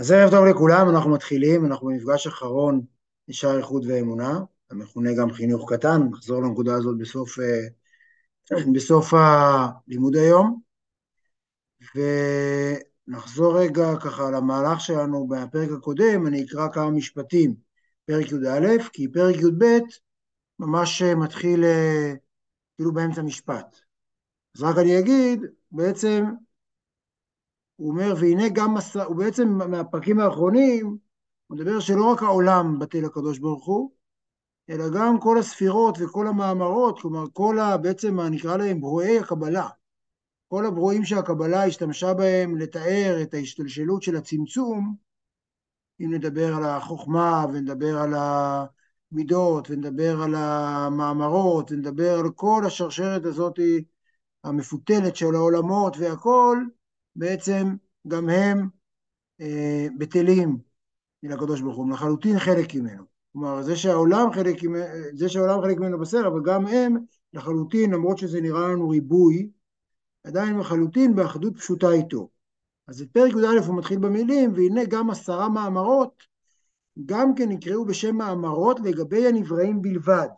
אז 0.00 0.10
ערב 0.10 0.30
טוב 0.30 0.46
לכולם, 0.46 0.88
אנחנו 0.88 1.10
מתחילים, 1.10 1.66
אנחנו 1.66 1.88
במפגש 1.88 2.26
אחרון 2.26 2.80
לשער 3.28 3.58
איכות 3.58 3.82
ואמונה, 3.86 4.40
המכונה 4.70 5.10
גם 5.14 5.32
חינוך 5.32 5.72
קטן, 5.72 6.02
נחזור 6.10 6.42
לנקודה 6.42 6.74
הזאת 6.74 6.98
בסוף, 6.98 7.38
אה, 7.38 7.66
בסוף 8.74 9.14
הלימוד 9.14 10.16
היום, 10.16 10.60
ונחזור 11.94 13.58
רגע 13.58 13.96
ככה 14.00 14.30
למהלך 14.30 14.80
שלנו 14.80 15.28
בפרק 15.28 15.68
הקודם, 15.78 16.26
אני 16.26 16.44
אקרא 16.44 16.68
כמה 16.72 16.90
משפטים, 16.90 17.54
פרק 18.04 18.32
י"א, 18.32 18.82
כי 18.92 19.08
פרק 19.08 19.36
י"ב 19.36 19.64
ממש 20.58 21.02
מתחיל 21.02 21.64
אה, 21.64 22.14
כאילו 22.76 22.92
באמצע 22.92 23.22
משפט. 23.22 23.80
אז 24.56 24.62
רק 24.62 24.78
אני 24.78 24.98
אגיד, 24.98 25.40
בעצם 25.72 26.24
הוא 27.80 27.90
אומר, 27.90 28.14
והנה 28.20 28.48
גם 28.48 28.74
מסע, 28.74 29.04
הוא 29.04 29.16
בעצם 29.16 29.48
מהפרקים 29.48 30.20
האחרונים, 30.20 30.86
הוא 31.46 31.56
מדבר 31.56 31.80
שלא 31.80 32.12
רק 32.12 32.22
העולם 32.22 32.78
בטל 32.78 32.98
לקדוש 32.98 33.38
ברוך 33.38 33.66
הוא, 33.66 33.90
אלא 34.70 34.84
גם 34.94 35.20
כל 35.20 35.38
הספירות 35.38 35.98
וכל 36.00 36.26
המאמרות, 36.26 37.00
כלומר 37.00 37.24
כל 37.32 37.58
ה... 37.58 37.76
בעצם 37.76 38.14
מה 38.14 38.28
נקרא 38.28 38.56
להם 38.56 38.80
ברואי 38.80 39.18
הקבלה, 39.18 39.68
כל 40.48 40.66
הברואים 40.66 41.04
שהקבלה 41.04 41.64
השתמשה 41.64 42.14
בהם 42.14 42.56
לתאר 42.56 43.18
את 43.22 43.34
ההשתלשלות 43.34 44.02
של 44.02 44.16
הצמצום, 44.16 44.94
אם 46.00 46.14
נדבר 46.14 46.54
על 46.54 46.64
החוכמה 46.64 47.46
ונדבר 47.52 47.98
על 47.98 48.14
המידות 48.14 49.70
ונדבר 49.70 50.22
על 50.22 50.34
המאמרות 50.34 51.72
ונדבר 51.72 52.18
על 52.18 52.30
כל 52.34 52.62
השרשרת 52.66 53.24
הזאת 53.24 53.58
המפותלת 54.44 55.16
של 55.16 55.34
העולמות 55.34 55.96
והכל, 55.98 56.58
בעצם 57.16 57.74
גם 58.08 58.28
הם 58.28 58.68
אה, 59.40 59.86
בטלים 59.98 60.58
מן 61.22 61.32
הקדוש 61.32 61.60
ברוך 61.60 61.76
הוא, 61.76 61.90
לחלוטין 61.90 62.38
חלק 62.38 62.74
ממנו. 62.74 63.04
כלומר, 63.32 63.62
זה 63.62 63.76
שהעולם 63.76 64.32
חלק, 64.32 64.56
זה 65.14 65.28
שהעולם 65.28 65.62
חלק 65.62 65.78
ממנו 65.78 65.98
בסדר, 65.98 66.26
אבל 66.28 66.40
גם 66.44 66.66
הם 66.66 66.96
לחלוטין, 67.32 67.90
למרות 67.90 68.18
שזה 68.18 68.40
נראה 68.40 68.68
לנו 68.68 68.88
ריבוי, 68.88 69.50
עדיין 70.24 70.58
לחלוטין 70.58 71.14
באחדות 71.14 71.56
פשוטה 71.56 71.90
איתו. 71.90 72.28
אז 72.88 73.02
את 73.02 73.08
פרק 73.12 73.32
י"א 73.32 73.66
הוא 73.66 73.78
מתחיל 73.78 73.98
במילים, 73.98 74.52
והנה 74.52 74.84
גם 74.84 75.10
עשרה 75.10 75.48
מאמרות, 75.48 76.22
גם 77.06 77.34
כן 77.34 77.48
נקראו 77.48 77.84
בשם 77.84 78.16
מאמרות 78.16 78.80
לגבי 78.80 79.28
הנבראים 79.28 79.82
בלבד. 79.82 80.28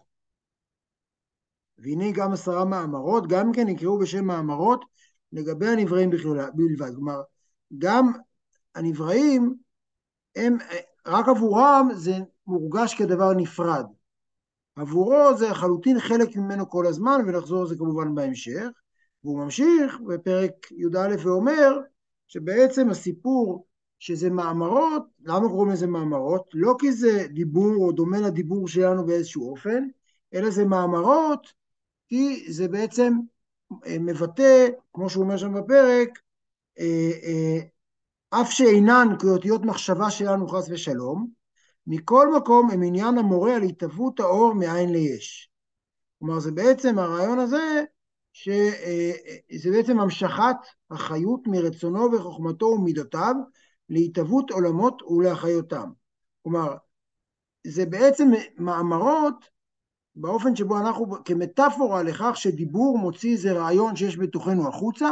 והנה 1.79 2.11
גם 2.13 2.33
עשרה 2.33 2.65
מאמרות, 2.65 3.27
גם 3.29 3.53
כן 3.53 3.67
נקראו 3.69 3.99
בשם 3.99 4.25
מאמרות 4.25 4.85
לגבי 5.33 5.67
הנבראים 5.67 6.11
בלבד. 6.55 6.95
כלומר, 6.95 7.23
גם 7.79 8.13
הנבראים, 8.75 9.55
הם, 10.37 10.57
רק 11.07 11.29
עבורם 11.29 11.89
זה 11.95 12.13
מורגש 12.47 12.95
כדבר 12.95 13.33
נפרד. 13.33 13.87
עבורו 14.77 15.37
זה 15.39 15.49
לחלוטין 15.49 16.01
חלק 16.01 16.37
ממנו 16.37 16.71
כל 16.71 16.87
הזמן, 16.87 17.21
ונחזור 17.27 17.65
לזה 17.65 17.77
כמובן 17.77 18.15
בהמשך. 18.15 18.69
והוא 19.25 19.39
ממשיך 19.45 20.01
בפרק 20.01 20.73
י"א 20.73 21.17
ואומר 21.23 21.79
שבעצם 22.29 22.91
הסיפור 22.91 23.67
שזה 23.99 24.31
מאמרות, 24.31 25.03
למה 25.25 25.49
קוראים 25.49 25.73
לזה 25.73 25.87
מאמרות? 25.87 26.49
לא 26.55 26.75
כי 26.79 26.93
זה 26.93 27.27
דיבור 27.33 27.75
או 27.77 27.93
דומה 27.93 28.21
לדיבור 28.21 28.69
שלנו 28.69 29.07
באיזשהו 29.07 29.51
אופן, 29.51 29.85
אלא 30.35 30.51
זה 30.51 30.65
מאמרות 30.65 31.47
כי 32.09 32.53
זה 32.53 32.69
בעצם 32.69 33.13
מבטא, 34.01 34.69
כמו 34.93 35.11
שהוא 35.11 35.25
אומר 35.25 35.37
שם 35.37 35.55
בפרק, 35.55 36.19
אה, 36.79 37.11
אה, 37.23 37.59
אף 38.41 38.51
שאינן 38.51 39.09
כאותיות 39.21 39.63
מחשבה 39.63 40.11
שלנו 40.11 40.49
חס 40.49 40.69
ושלום, 40.71 41.29
מכל 41.87 42.35
מקום 42.37 42.71
הם 42.71 42.83
עניין 42.83 43.19
המורה 43.19 43.57
על 43.57 43.63
התהוות 43.63 44.21
האור 44.21 44.55
מאין 44.55 44.93
ליש. 44.93 45.51
כלומר, 46.19 46.41
זה 46.41 46.53
בעצם 46.53 46.99
הרעיון 46.99 47.39
הזה, 47.39 47.85
שזה 48.33 49.71
בעצם 49.71 50.01
המשכת 50.01 50.57
החיות 50.91 51.41
מרצונו 51.47 52.13
וחוכמתו 52.13 52.67
ומידותיו 52.67 53.35
להתהוות 53.89 54.51
עולמות 54.51 55.03
ולהחיותם. 55.03 55.91
כלומר, 56.43 56.75
זה 57.67 57.87
בעצם 57.87 58.31
מאמרות 58.59 59.45
באופן 60.17 60.57
שבו 60.57 60.79
אנחנו 60.79 61.25
כמטאפורה 61.25 62.03
לכך 62.03 62.33
שדיבור 62.35 62.99
מוציא 62.99 63.33
איזה 63.33 63.53
רעיון 63.53 63.97
שיש 63.97 64.19
בתוכנו 64.19 64.69
החוצה, 64.69 65.11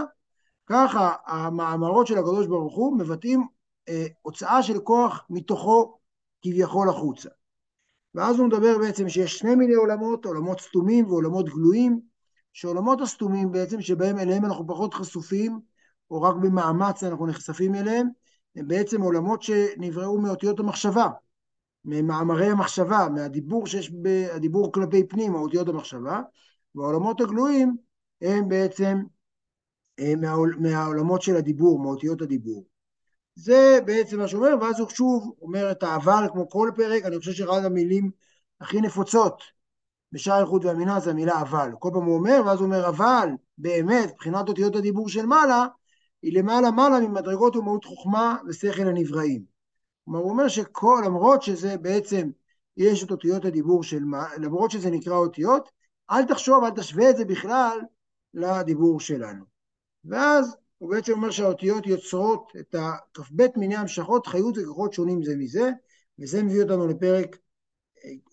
ככה 0.67 1.15
המאמרות 1.27 2.07
של 2.07 2.19
הקדוש 2.19 2.47
ברוך 2.47 2.77
הוא 2.77 2.99
מבטאים 2.99 3.47
אה, 3.89 4.07
הוצאה 4.23 4.63
של 4.63 4.79
כוח 4.79 5.25
מתוכו 5.31 5.99
כביכול 6.43 6.89
החוצה. 6.89 7.29
ואז 8.15 8.39
הוא 8.39 8.47
מדבר 8.47 8.79
בעצם 8.79 9.09
שיש 9.09 9.39
שני 9.39 9.55
מיני 9.55 9.75
עולמות, 9.75 10.25
עולמות 10.25 10.61
סתומים 10.61 11.07
ועולמות 11.07 11.49
גלויים, 11.49 12.01
שעולמות 12.53 13.01
הסתומים 13.01 13.53
בעצם 13.53 13.81
שבהם 13.81 14.19
אליהם 14.19 14.45
אנחנו 14.45 14.67
פחות 14.67 14.95
חשופים, 14.95 15.61
או 16.11 16.23
רק 16.23 16.35
במאמץ 16.37 17.05
אנחנו 17.05 17.27
נחשפים 17.27 17.75
אליהם, 17.75 18.09
הם 18.57 18.69
בעצם 18.69 19.03
עולמות 19.03 19.43
שנבראו 19.43 20.21
מאותיות 20.21 20.61
המחשבה, 20.61 21.09
ממאמרי 21.85 22.47
המחשבה, 22.47 23.09
מהדיבור 23.15 23.67
שיש, 23.67 23.93
הדיבור 24.33 24.73
כלפי 24.73 25.09
פנים, 25.09 25.33
מאותיות 25.33 25.69
המחשבה, 25.69 26.21
והעולמות 26.75 27.21
הגלויים 27.21 27.77
הם 28.23 28.49
בעצם 28.49 29.03
אה, 29.99 30.13
מהעולמות 30.59 31.23
של 31.23 31.37
הדיבור, 31.37 31.83
מאותיות 31.83 32.23
הדיבור. 32.23 32.65
זה 33.35 33.79
בעצם 33.85 34.19
מה 34.19 34.29
שאומר, 34.29 34.55
ואז 34.61 34.81
הוא 34.81 34.89
שוב 34.89 35.35
אומר 35.43 35.71
את 35.71 35.83
האבל 35.83 36.25
כמו 36.33 36.49
כל 36.49 36.71
פרק, 36.77 37.05
אני 37.05 37.19
חושב 37.19 37.33
שאחת 37.33 37.65
המילים 37.65 38.11
הכי 38.61 38.81
נפוצות 38.81 39.43
בשער 40.13 40.41
איכות 40.41 40.65
ואמינה 40.65 41.01
זה 41.01 41.11
המילה 41.11 41.41
אבל. 41.41 41.71
כל 41.79 41.91
פעם 41.93 42.05
הוא 42.05 42.15
אומר, 42.15 42.43
ואז 42.47 42.59
הוא 42.59 42.67
אומר 42.67 42.89
אבל, 42.89 43.29
באמת, 43.59 44.11
מבחינת 44.13 44.49
אותיות 44.49 44.77
הדיבור 44.77 45.09
של 45.09 45.27
מעלה, 45.27 45.67
היא 46.23 46.39
למעלה 46.39 46.71
מעלה 46.71 47.01
ממדרגות 47.01 47.57
ומהות 47.57 47.85
חוכמה 47.85 48.37
ושכל 48.49 48.89
הנבראים. 48.89 49.50
כלומר, 50.11 50.25
הוא 50.25 50.33
אומר 50.33 50.49
שכל, 50.49 51.03
למרות 51.07 51.43
שזה 51.43 51.77
בעצם, 51.77 52.31
יש 52.77 53.05
את 53.05 53.11
אותיות 53.11 53.45
הדיבור 53.45 53.83
של 53.83 54.05
מה, 54.05 54.27
למרות 54.39 54.71
שזה 54.71 54.91
נקרא 54.91 55.15
אותיות, 55.15 55.69
אל 56.11 56.25
תחשוב, 56.27 56.65
אל 56.65 56.71
תשווה 56.71 57.11
את 57.11 57.17
זה 57.17 57.25
בכלל 57.25 57.79
לדיבור 58.35 59.01
שלנו. 59.01 59.45
ואז 60.05 60.57
הוא 60.79 60.91
בעצם 60.91 61.13
אומר 61.13 61.31
שהאותיות 61.31 61.87
יוצרות 61.87 62.53
את 62.61 62.75
הכ"ב 62.75 63.47
מיני 63.57 63.77
המשכות, 63.77 64.27
חיות 64.27 64.59
וכוחות 64.59 64.93
שונים 64.93 65.23
זה 65.23 65.37
מזה, 65.37 65.71
וזה 66.19 66.43
מביא 66.43 66.63
אותנו 66.63 66.87
לפרק 66.87 67.37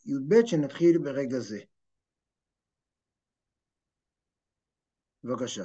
י"ב 0.06 0.46
שנתחיל 0.46 0.98
ברגע 0.98 1.40
זה. 1.40 1.60
בבקשה. 5.24 5.64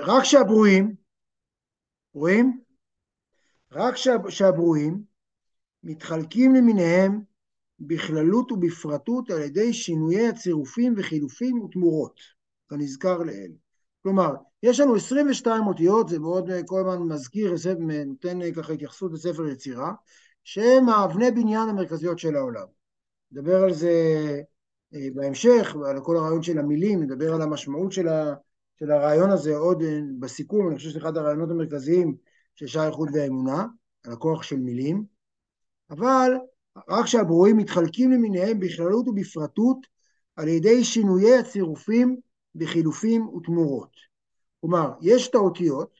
רק 0.00 0.24
שהברואים, 0.24 0.94
רואים? 2.14 2.60
רק 3.72 3.94
שהברואים 4.28 5.02
מתחלקים 5.82 6.54
למיניהם 6.54 7.20
בכללות 7.80 8.52
ובפרטות 8.52 9.30
על 9.30 9.42
ידי 9.42 9.72
שינויי 9.72 10.28
הצירופים 10.28 10.94
וחילופים 10.96 11.60
ותמורות, 11.60 12.20
כנזכר 12.68 13.18
לעיל. 13.18 13.52
כלומר, 14.02 14.34
יש 14.62 14.80
לנו 14.80 14.96
22 14.96 15.66
אותיות, 15.66 16.08
זה 16.08 16.18
מאוד 16.18 16.50
כל 16.66 16.80
הזמן 16.80 17.02
מזכיר, 17.02 17.54
נותן 18.06 18.52
ככה 18.52 18.72
התייחסות 18.72 19.12
לספר 19.12 19.46
יצירה, 19.46 19.92
שהם 20.44 20.88
האבני 20.88 21.30
בניין 21.30 21.68
המרכזיות 21.68 22.18
של 22.18 22.36
העולם. 22.36 22.66
נדבר 23.32 23.62
על 23.62 23.72
זה 23.72 23.92
אה, 24.94 25.08
בהמשך, 25.14 25.76
על 25.86 26.00
כל 26.04 26.16
הרעיון 26.16 26.42
של 26.42 26.58
המילים, 26.58 27.02
נדבר 27.02 27.34
על 27.34 27.42
המשמעות 27.42 27.92
של, 27.92 28.08
ה, 28.08 28.34
של 28.78 28.90
הרעיון 28.90 29.30
הזה 29.30 29.56
עוד 29.56 29.82
בסיכום, 30.20 30.68
אני 30.68 30.76
חושב 30.76 30.88
שזה 30.88 30.98
אחד 30.98 31.16
הרעיונות 31.16 31.50
המרכזיים 31.50 32.16
של 32.54 32.66
שער 32.66 32.86
איכות 32.86 33.08
והאמונה, 33.12 33.66
על 34.04 34.12
הכוח 34.12 34.42
של 34.42 34.56
מילים, 34.56 35.04
אבל 35.90 36.32
רק 36.88 37.06
שהברואים 37.06 37.56
מתחלקים 37.56 38.12
למיניהם 38.12 38.60
בכללות 38.60 39.08
ובפרטות 39.08 39.86
על 40.36 40.48
ידי 40.48 40.84
שינויי 40.84 41.38
הצירופים 41.38 42.16
בחילופים 42.54 43.28
ותמורות. 43.28 43.96
כלומר, 44.60 44.92
יש 45.00 45.28
את 45.28 45.34
האותיות, 45.34 45.90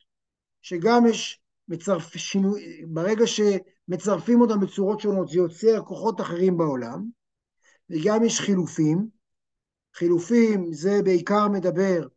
שגם 0.61 1.05
יש 1.09 1.41
מצרפ... 1.67 2.17
שינוי... 2.17 2.85
ברגע 2.87 3.25
שמצרפים 3.27 4.41
אותם 4.41 4.59
בצורות 4.59 4.99
שונות, 4.99 5.29
זה 5.29 5.37
יוצר 5.37 5.81
כוחות 5.81 6.21
אחרים 6.21 6.57
בעולם, 6.57 7.05
וגם 7.89 8.23
יש 8.23 8.39
חילופים. 8.39 9.07
חילופים 9.95 10.73
זה 10.73 11.01
בעיקר 11.03 11.47
מדבר, 11.47 12.07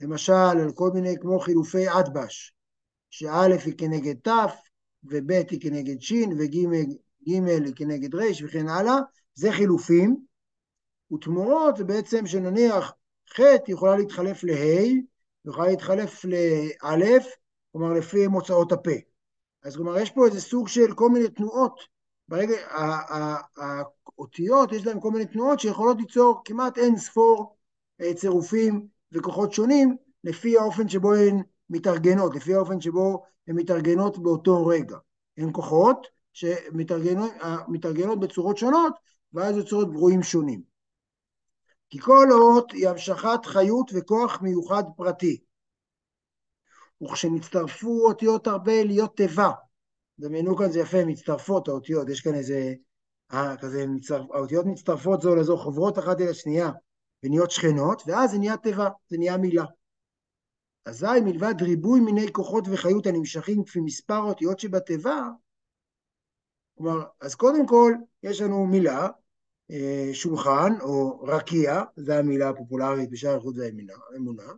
למשל, 0.00 0.32
על 0.32 0.72
כל 0.74 0.90
מיני 0.94 1.14
כמו 1.20 1.40
חילופי 1.40 1.88
אדבש, 1.88 2.54
שא' 3.10 3.46
היא 3.64 3.74
כנגד 3.78 4.28
ת', 4.28 4.50
וב' 5.04 5.30
היא 5.30 5.60
כנגד 5.60 6.00
ש', 6.00 6.12
וג' 6.38 6.56
ג' 7.28 7.74
כנגד 7.76 8.14
ר' 8.14 8.44
וכן 8.44 8.68
הלאה, 8.68 8.96
זה 9.34 9.52
חילופים, 9.52 10.16
ותמורות 11.12 11.76
זה 11.76 11.84
בעצם 11.84 12.26
שנניח 12.26 12.92
ח' 13.34 13.40
יכולה 13.68 13.96
להתחלף 13.96 14.44
לה', 14.44 14.90
ויכולה 15.44 15.68
להתחלף 15.68 16.24
לאלף, 16.24 17.26
כלומר 17.72 17.92
לפי 17.92 18.26
מוצאות 18.26 18.72
הפה. 18.72 18.90
אז 19.62 19.76
כלומר, 19.76 19.98
יש 19.98 20.10
פה 20.10 20.26
איזה 20.26 20.40
סוג 20.40 20.68
של 20.68 20.94
כל 20.94 21.08
מיני 21.08 21.28
תנועות. 21.28 21.80
ברגע, 22.28 22.54
האותיות, 23.56 24.72
יש 24.72 24.86
להן 24.86 25.00
כל 25.00 25.10
מיני 25.10 25.26
תנועות 25.26 25.60
שיכולות 25.60 25.96
ליצור 26.00 26.42
כמעט 26.44 26.78
אין 26.78 26.96
ספור 26.96 27.56
אה, 28.00 28.14
צירופים 28.14 28.86
וכוחות 29.12 29.52
שונים, 29.52 29.96
לפי 30.24 30.58
האופן 30.58 30.88
שבו 30.88 31.14
הן 31.14 31.42
מתארגנות, 31.70 32.34
לפי 32.34 32.54
האופן 32.54 32.80
שבו 32.80 33.22
הן 33.48 33.56
מתארגנות 33.56 34.18
באותו 34.18 34.66
רגע. 34.66 34.96
הן 35.36 35.52
כוחות 35.52 36.06
שמתארגנות 36.32 38.20
בצורות 38.20 38.58
שונות, 38.58 38.92
ואז 39.32 39.56
יוצרות 39.56 39.92
ברואים 39.92 40.22
שונים. 40.22 40.62
כי 41.90 41.98
כל 41.98 42.26
אות 42.32 42.72
היא 42.72 42.88
המשכת 42.88 43.46
חיות 43.46 43.90
וכוח 43.94 44.42
מיוחד 44.42 44.82
פרטי. 44.96 45.40
וכשנצטרפו 47.02 48.06
אותיות 48.06 48.46
הרבה 48.46 48.84
להיות 48.84 49.16
תיבה, 49.16 49.50
דמיינו 50.18 50.56
כאן 50.56 50.72
זה 50.72 50.80
יפה, 50.80 51.04
מצטרפות 51.04 51.68
האותיות, 51.68 52.08
יש 52.08 52.20
כאן 52.20 52.34
איזה, 52.34 52.74
אה, 53.32 53.56
כזה, 53.56 53.86
מצטרפ, 53.86 54.30
האותיות 54.30 54.66
מצטרפות 54.66 55.22
זו 55.22 55.34
לזו, 55.34 55.56
חוברות 55.56 55.98
אחת 55.98 56.20
אל 56.20 56.28
השנייה, 56.28 56.70
ונהיות 57.24 57.50
שכנות, 57.50 58.02
ואז 58.06 58.30
זה 58.30 58.38
נהיה 58.38 58.56
תיבה, 58.56 58.88
זה 59.08 59.18
נהיה 59.18 59.36
מילה. 59.36 59.64
אזי 60.84 61.20
מלבד 61.24 61.54
ריבוי 61.62 62.00
מיני 62.00 62.32
כוחות 62.32 62.64
וחיות 62.68 63.06
הנמשכים 63.06 63.64
כפי 63.64 63.80
מספר 63.80 64.14
האותיות 64.14 64.60
שבתיבה, 64.60 65.28
כלומר, 66.74 67.04
אז 67.20 67.34
קודם 67.34 67.66
כל 67.66 67.94
יש 68.22 68.40
לנו 68.40 68.66
מילה, 68.66 69.08
אה, 69.70 70.10
שולחן 70.12 70.72
או 70.80 71.20
רקיע, 71.20 71.82
זו 71.96 72.12
המילה 72.12 72.48
הפופולרית 72.48 73.10
בשאר 73.10 73.34
איכות 73.34 73.54
והאמונה, 73.56 74.52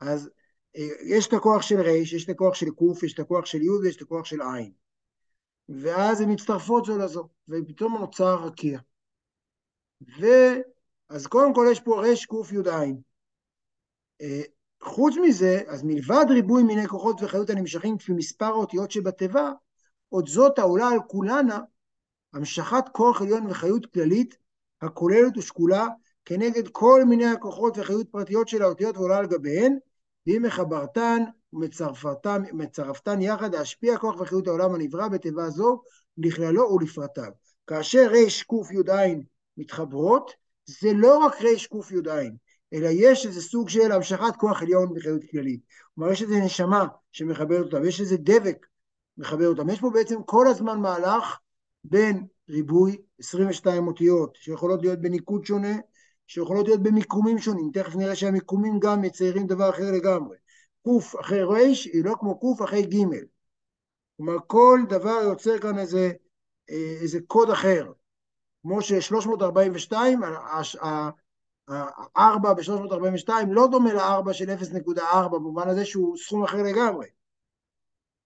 אז 0.00 0.30
אה, 0.76 0.88
יש 1.02 1.26
את 1.26 1.32
הכוח 1.32 1.62
של 1.62 1.80
ר', 1.80 1.88
יש 1.88 2.24
את 2.24 2.28
הכוח 2.28 2.54
של 2.54 2.70
ק', 2.70 3.02
יש 3.02 3.14
את 3.14 3.18
הכוח 3.18 3.46
של 3.46 3.62
י' 3.62 3.70
ויש 3.70 3.96
את 3.96 4.02
הכוח 4.02 4.24
של 4.24 4.42
ע'. 4.42 4.60
ואז 5.68 6.20
הן 6.20 6.32
מצטרפות 6.32 6.84
זו 6.84 6.98
לזו, 6.98 7.28
ופתאום 7.48 7.98
נוצר 7.98 8.34
רקיע. 8.34 8.78
ואז 11.10 11.26
קודם 11.26 11.54
כל 11.54 11.66
יש 11.72 11.80
פה 11.80 12.02
ר' 12.02 12.14
ק' 12.14 12.52
י' 12.52 12.70
ע'. 12.70 12.84
אה, 14.20 14.42
חוץ 14.82 15.14
מזה, 15.22 15.62
אז 15.66 15.82
מלבד 15.84 16.26
ריבוי 16.28 16.62
מיני 16.62 16.88
כוחות 16.88 17.22
וחיות 17.22 17.50
הנמשכים 17.50 17.98
כפי 17.98 18.12
מספר 18.12 18.46
האותיות 18.46 18.90
שבתיבה, 18.90 19.52
עוד 20.08 20.28
זאת 20.28 20.58
העולה 20.58 20.88
על 20.88 20.98
כולנה 21.08 21.58
המשכת 22.32 22.84
כוח 22.92 23.22
עליון 23.22 23.46
וחיות 23.46 23.86
כללית 23.86 24.36
הכוללת 24.82 25.36
ושקולה 25.36 25.86
כנגד 26.24 26.68
כל 26.68 27.04
מיני 27.04 27.26
הכוחות 27.26 27.78
וחיות 27.78 28.08
פרטיות 28.10 28.48
של 28.48 28.62
האותיות 28.62 28.96
ועולה 28.96 29.18
על 29.18 29.26
גביהן, 29.26 29.78
והיא 30.26 30.40
מחברתן 30.40 31.22
ומצרפתן 31.52 33.20
יחד 33.20 33.54
להשפיע 33.54 33.98
כוח 33.98 34.20
וחיות 34.20 34.46
העולם 34.46 34.74
הנברא 34.74 35.08
בתיבה 35.08 35.50
זו 35.50 35.82
לכללו 36.18 36.74
ולפרטיו. 36.74 37.32
כאשר 37.66 38.08
רי"ק"י 38.10 39.26
מתחברות, 39.56 40.32
זה 40.68 40.92
לא 40.92 41.18
רק 41.18 41.40
רי"ק"י, 41.40 42.30
אלא 42.72 42.88
יש 42.92 43.26
איזה 43.26 43.42
סוג 43.42 43.68
של 43.68 43.92
המשכת 43.92 44.36
כוח 44.38 44.62
עליון 44.62 44.92
וחיות 44.96 45.22
כללית. 45.30 45.60
כלומר, 45.94 46.12
יש 46.12 46.22
איזה 46.22 46.34
נשמה 46.40 46.86
שמחברת 47.12 47.64
אותם, 47.64 47.84
יש 47.84 48.00
איזה 48.00 48.16
דבק 48.16 48.66
מחבר 49.18 49.48
אותם. 49.48 49.70
יש 49.70 49.80
פה 49.80 49.90
בעצם 49.90 50.22
כל 50.22 50.46
הזמן 50.46 50.80
מהלך 50.80 51.38
בין 51.84 52.26
ריבוי 52.48 52.96
22 53.18 53.86
אותיות 53.86 54.36
שיכולות 54.36 54.82
להיות 54.82 55.00
בניקוד 55.00 55.44
שונה, 55.44 55.76
שיכולות 56.26 56.66
להיות 56.66 56.82
במיקומים 56.82 57.38
שונים. 57.38 57.70
תכף 57.72 57.96
נראה 57.96 58.16
שהמיקומים 58.16 58.78
גם 58.78 59.02
מציירים 59.02 59.46
דבר 59.46 59.70
אחר 59.70 59.90
לגמרי. 59.92 60.36
קוף 60.82 61.20
אחרי 61.20 61.42
ריש 61.42 61.84
היא 61.84 62.04
לא 62.04 62.14
כמו 62.20 62.38
קוף 62.38 62.62
אחרי 62.62 62.82
גימל. 62.82 63.24
כלומר, 64.16 64.36
כל 64.46 64.80
דבר 64.88 65.20
יוצר 65.22 65.58
כאן 65.58 65.78
איזה, 65.78 66.12
איזה 66.68 67.18
קוד 67.26 67.50
אחר. 67.50 67.92
כמו 68.68 68.82
ש-342, 68.82 69.92
ה-4 70.82 72.54
ב-342 72.56 73.30
לא 73.50 73.66
דומה 73.70 73.92
ל-4 73.92 74.32
של 74.32 74.50
0.4 74.50 75.28
במובן 75.28 75.68
הזה 75.68 75.84
שהוא 75.84 76.16
סכום 76.16 76.44
אחר 76.44 76.62
לגמרי. 76.62 77.06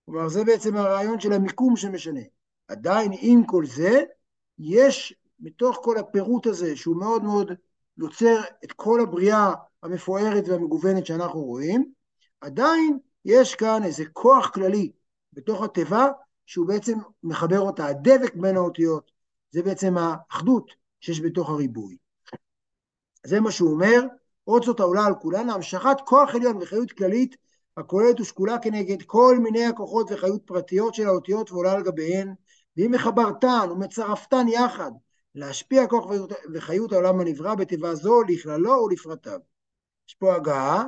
כלומר, 0.06 0.28
זה 0.28 0.44
בעצם 0.44 0.76
הרעיון 0.76 1.20
של 1.20 1.32
המיקום 1.32 1.76
שמשנה. 1.76 2.20
עדיין, 2.68 3.12
עם 3.20 3.46
כל 3.46 3.66
זה, 3.66 4.02
יש 4.58 5.14
מתוך 5.40 5.80
כל 5.82 5.98
הפירוט 5.98 6.46
הזה, 6.46 6.76
שהוא 6.76 6.96
מאוד 6.96 7.24
מאוד 7.24 7.52
יוצר 7.98 8.40
את 8.64 8.72
כל 8.72 9.00
הבריאה 9.00 9.52
המפוארת 9.82 10.48
והמגוונת 10.48 11.06
שאנחנו 11.06 11.40
רואים, 11.40 11.92
עדיין 12.40 12.98
יש 13.24 13.54
כאן 13.54 13.84
איזה 13.84 14.04
כוח 14.12 14.50
כללי 14.50 14.92
בתוך 15.32 15.62
התיבה, 15.62 16.08
שהוא 16.46 16.68
בעצם 16.68 16.98
מחבר 17.22 17.60
אותה, 17.60 17.86
הדבק 17.86 18.34
בין 18.34 18.56
האותיות, 18.56 19.11
זה 19.52 19.62
בעצם 19.62 19.94
האחדות 19.98 20.70
שיש 21.00 21.20
בתוך 21.20 21.50
הריבוי. 21.50 21.96
זה 23.26 23.40
מה 23.40 23.50
שהוא 23.50 23.72
אומר, 23.72 24.00
עוד 24.44 24.64
זאת 24.64 24.80
העולה 24.80 25.06
על 25.06 25.14
כולנה, 25.14 25.54
המשכת 25.54 25.96
כוח 26.04 26.34
עליון 26.34 26.56
וחיות 26.56 26.92
כללית 26.92 27.36
הכוללת 27.76 28.20
ושקולה 28.20 28.58
כנגד 28.58 29.02
כל 29.02 29.38
מיני 29.42 29.66
הכוחות 29.66 30.12
וחיות 30.12 30.42
פרטיות 30.46 30.94
של 30.94 31.06
האותיות 31.06 31.52
ועולה 31.52 31.72
על 31.72 31.82
גביהן, 31.82 32.34
והיא 32.76 32.90
מחברתן 32.90 33.68
ומצרפתן 33.70 34.46
יחד 34.48 34.90
להשפיע 35.34 35.86
כוח 35.86 36.06
וחיות 36.54 36.92
העולם 36.92 37.20
הנברא 37.20 37.54
בתיבה 37.54 37.94
זו 37.94 38.22
לכללו 38.22 38.72
ולפרטיו. 38.72 39.40
יש 40.08 40.14
פה 40.14 40.34
הגעה, 40.34 40.84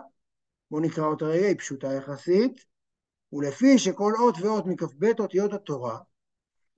בואו 0.71 0.83
נקרא 0.83 1.07
אותה 1.07 1.25
רגע, 1.25 1.47
היא 1.47 1.59
פשוטה 1.59 1.93
יחסית, 1.93 2.65
ולפי 3.33 3.79
שכל 3.79 4.13
אות 4.19 4.35
ואות 4.41 4.67
מכ"ב 4.67 5.21
אותיות 5.21 5.53
התורה 5.53 5.99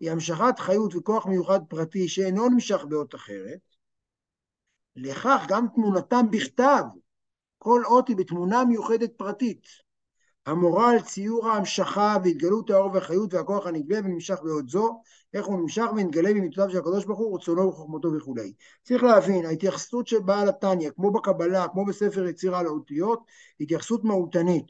היא 0.01 0.11
המשכת 0.11 0.59
חיות 0.59 0.95
וכוח 0.95 1.27
מיוחד 1.27 1.61
פרטי 1.69 2.09
שאינו 2.09 2.49
נמשך 2.49 2.85
באות 2.89 3.15
אחרת, 3.15 3.61
לכך 4.97 5.45
גם 5.49 5.67
תמונתם 5.75 6.31
בכתב, 6.31 6.83
כל 7.59 7.83
אות 7.85 8.09
היא 8.09 8.17
בתמונה 8.17 8.65
מיוחדת 8.65 9.13
פרטית. 9.17 9.67
המורה 10.47 10.91
על 10.91 11.01
ציור 11.01 11.49
ההמשכה 11.49 12.17
והתגלות 12.25 12.71
האור 12.71 12.91
והחיות 12.95 13.35
והכוח 13.35 13.67
הנגלה 13.67 13.99
ונמשך 13.99 14.39
בעוד 14.43 14.69
זו, 14.69 15.01
איך 15.35 15.47
הוא 15.47 15.61
נמשך 15.61 15.87
ונתגלה 15.97 16.31
במיטותיו 16.31 16.71
של 16.71 16.79
הקדוש 16.79 17.05
ברוך 17.05 17.19
הוא, 17.19 17.37
רצונו 17.37 17.69
וחוכמתו 17.69 18.13
וכולי. 18.13 18.53
צריך 18.83 19.03
להבין, 19.03 19.47
ההתייחסות 19.47 20.07
של 20.07 20.21
בעל 20.21 20.49
התניא, 20.49 20.91
כמו 20.91 21.11
בקבלה, 21.11 21.69
כמו 21.69 21.85
בספר 21.85 22.27
יצירה 22.27 22.63
לאותיות, 22.63 23.25
התייחסות 23.61 24.05
מהותנית. 24.05 24.67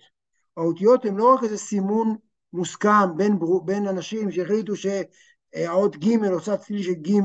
האותיות 0.56 1.04
הן 1.04 1.16
לא 1.16 1.34
רק 1.34 1.42
איזה 1.44 1.58
סימון 1.58 2.16
מוסכם 2.56 3.16
בין, 3.16 3.38
בין 3.64 3.86
אנשים 3.86 4.30
שהחליטו 4.30 4.72
שהאות 4.76 5.96
ג' 5.96 6.24
עושה 6.24 6.56
צליל 6.56 6.82
של 6.82 6.92
ג', 6.92 7.20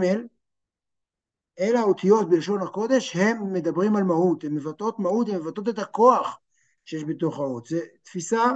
אלא 1.60 1.80
האותיות 1.80 2.30
בלשון 2.30 2.62
הקודש, 2.62 3.16
הם 3.16 3.54
מדברים 3.54 3.96
על 3.96 4.04
מהות, 4.04 4.44
הן 4.44 4.54
מבטאות 4.54 5.00
מהות, 5.00 5.30
הן 5.30 5.36
מבטאות 5.36 5.70
את 5.70 5.80
הכוח 5.80 6.40
שיש 6.86 7.04
בתוך 7.04 7.40
האות. 7.40 7.66
זו 7.66 7.78
תפיסה 8.04 8.52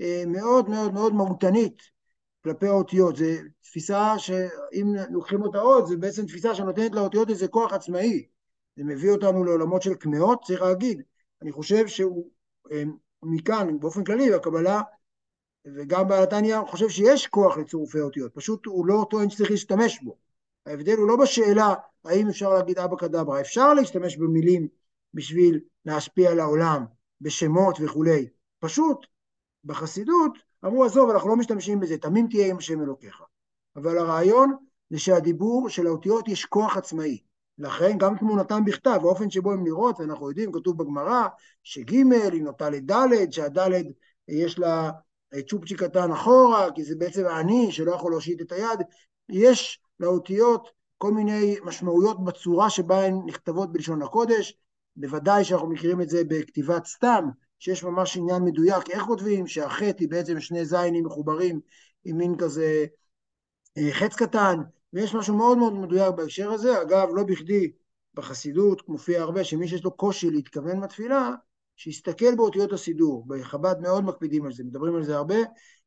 אה, 0.00 0.24
מאוד 0.26 0.68
מאוד 0.68 0.94
מאוד 0.94 1.14
מהותנית 1.14 1.82
כלפי 2.44 2.66
האותיות. 2.66 3.16
זו 3.16 3.24
תפיסה 3.60 4.18
שאם 4.18 4.94
לוקחים 5.10 5.42
אותה 5.42 5.58
עוד, 5.58 5.86
זו 5.86 5.98
בעצם 5.98 6.26
תפיסה 6.26 6.54
שנותנת 6.54 6.92
לאותיות 6.94 7.30
איזה 7.30 7.48
כוח 7.48 7.72
עצמאי. 7.72 8.26
זה 8.76 8.84
מביא 8.84 9.10
אותנו 9.10 9.44
לעולמות 9.44 9.82
של 9.82 9.94
קמעות, 9.94 10.44
צריך 10.44 10.62
להגיד. 10.62 11.02
אני 11.42 11.52
חושב 11.52 11.86
שהוא 11.86 12.30
אה, 12.72 12.82
מכאן, 13.22 13.80
באופן 13.80 14.04
כללי, 14.04 14.34
הקבלה 14.34 14.82
וגם 15.66 16.08
בעלתניא 16.08 16.60
חושב 16.66 16.88
שיש 16.88 17.26
כוח 17.26 17.58
לצירופי 17.58 18.00
אותיות, 18.00 18.34
פשוט 18.34 18.66
הוא 18.66 18.86
לא 18.86 19.06
טוען 19.10 19.30
שצריך 19.30 19.50
להשתמש 19.50 20.02
בו. 20.02 20.16
ההבדל 20.66 20.96
הוא 20.96 21.08
לא 21.08 21.16
בשאלה 21.16 21.74
האם 22.04 22.28
אפשר 22.28 22.54
להגיד 22.54 22.78
אבא 22.78 22.96
קדברה, 22.96 23.40
אפשר 23.40 23.74
להשתמש 23.74 24.16
במילים 24.16 24.68
בשביל 25.14 25.60
להשפיע 25.84 26.30
על 26.30 26.40
העולם, 26.40 26.84
בשמות 27.20 27.76
וכולי. 27.80 28.28
פשוט 28.58 29.06
בחסידות 29.64 30.38
אמרו, 30.64 30.84
עזוב, 30.84 31.10
אנחנו 31.10 31.28
לא 31.28 31.36
משתמשים 31.36 31.80
בזה, 31.80 31.98
תמים 31.98 32.26
תהיה 32.30 32.50
עם 32.50 32.56
השם 32.56 32.82
אלוקיך. 32.82 33.22
אבל 33.76 33.98
הרעיון 33.98 34.56
זה 34.90 34.98
שהדיבור 34.98 35.68
של 35.68 35.86
האותיות 35.86 36.28
יש 36.28 36.44
כוח 36.44 36.76
עצמאי. 36.76 37.18
לכן 37.58 37.98
גם 37.98 38.18
תמונתם 38.18 38.64
בכתב, 38.64 39.00
האופן 39.02 39.30
שבו 39.30 39.52
הן 39.52 39.62
נראות, 39.64 40.00
ואנחנו 40.00 40.28
יודעים, 40.28 40.52
כתוב 40.52 40.78
בגמרא, 40.78 41.28
שג' 41.62 41.90
היא 41.92 42.42
נוטה 42.42 42.70
לד', 42.70 43.32
שהד' 43.32 43.58
יש 44.28 44.58
לה 44.58 44.90
צ'ופצ'י 45.48 45.74
קטן 45.74 46.12
אחורה, 46.12 46.68
כי 46.74 46.84
זה 46.84 46.94
בעצם 46.98 47.26
העני 47.26 47.72
שלא 47.72 47.92
יכול 47.92 48.12
להושיט 48.12 48.40
את 48.40 48.52
היד. 48.52 48.80
יש 49.28 49.80
לאותיות 50.00 50.68
כל 50.98 51.12
מיני 51.12 51.56
משמעויות 51.64 52.24
בצורה 52.24 52.70
שבה 52.70 53.04
הן 53.04 53.20
נכתבות 53.26 53.72
בלשון 53.72 54.02
הקודש, 54.02 54.56
בוודאי 54.96 55.44
שאנחנו 55.44 55.68
מכירים 55.68 56.00
את 56.00 56.08
זה 56.08 56.22
בכתיבת 56.28 56.86
סתם, 56.86 57.28
שיש 57.58 57.84
ממש 57.84 58.16
עניין 58.16 58.42
מדויק 58.42 58.90
איך 58.90 59.02
כותבים, 59.02 59.46
שהחטא 59.46 59.96
היא 60.00 60.08
בעצם 60.08 60.40
שני 60.40 60.64
זיינים 60.64 61.04
מחוברים 61.04 61.60
עם 62.04 62.16
מין 62.16 62.36
כזה 62.38 62.86
אה, 63.78 63.88
חץ 63.92 64.14
קטן, 64.14 64.58
ויש 64.92 65.14
משהו 65.14 65.36
מאוד 65.36 65.58
מאוד 65.58 65.72
מדויק 65.72 66.14
בהקשר 66.14 66.50
הזה. 66.50 66.82
אגב, 66.82 67.08
לא 67.14 67.22
בכדי 67.22 67.72
בחסידות 68.14 68.88
מופיע 68.88 69.22
הרבה 69.22 69.44
שמי 69.44 69.68
שיש 69.68 69.84
לו 69.84 69.96
קושי 69.96 70.30
להתכוון 70.30 70.80
בתפילה, 70.80 71.30
שיסתכל 71.80 72.34
באותיות 72.34 72.72
הסידור, 72.72 73.24
בחב"ד 73.26 73.80
מאוד 73.80 74.04
מקפידים 74.04 74.46
על 74.46 74.52
זה, 74.52 74.64
מדברים 74.64 74.96
על 74.96 75.02
זה 75.02 75.16
הרבה, 75.16 75.36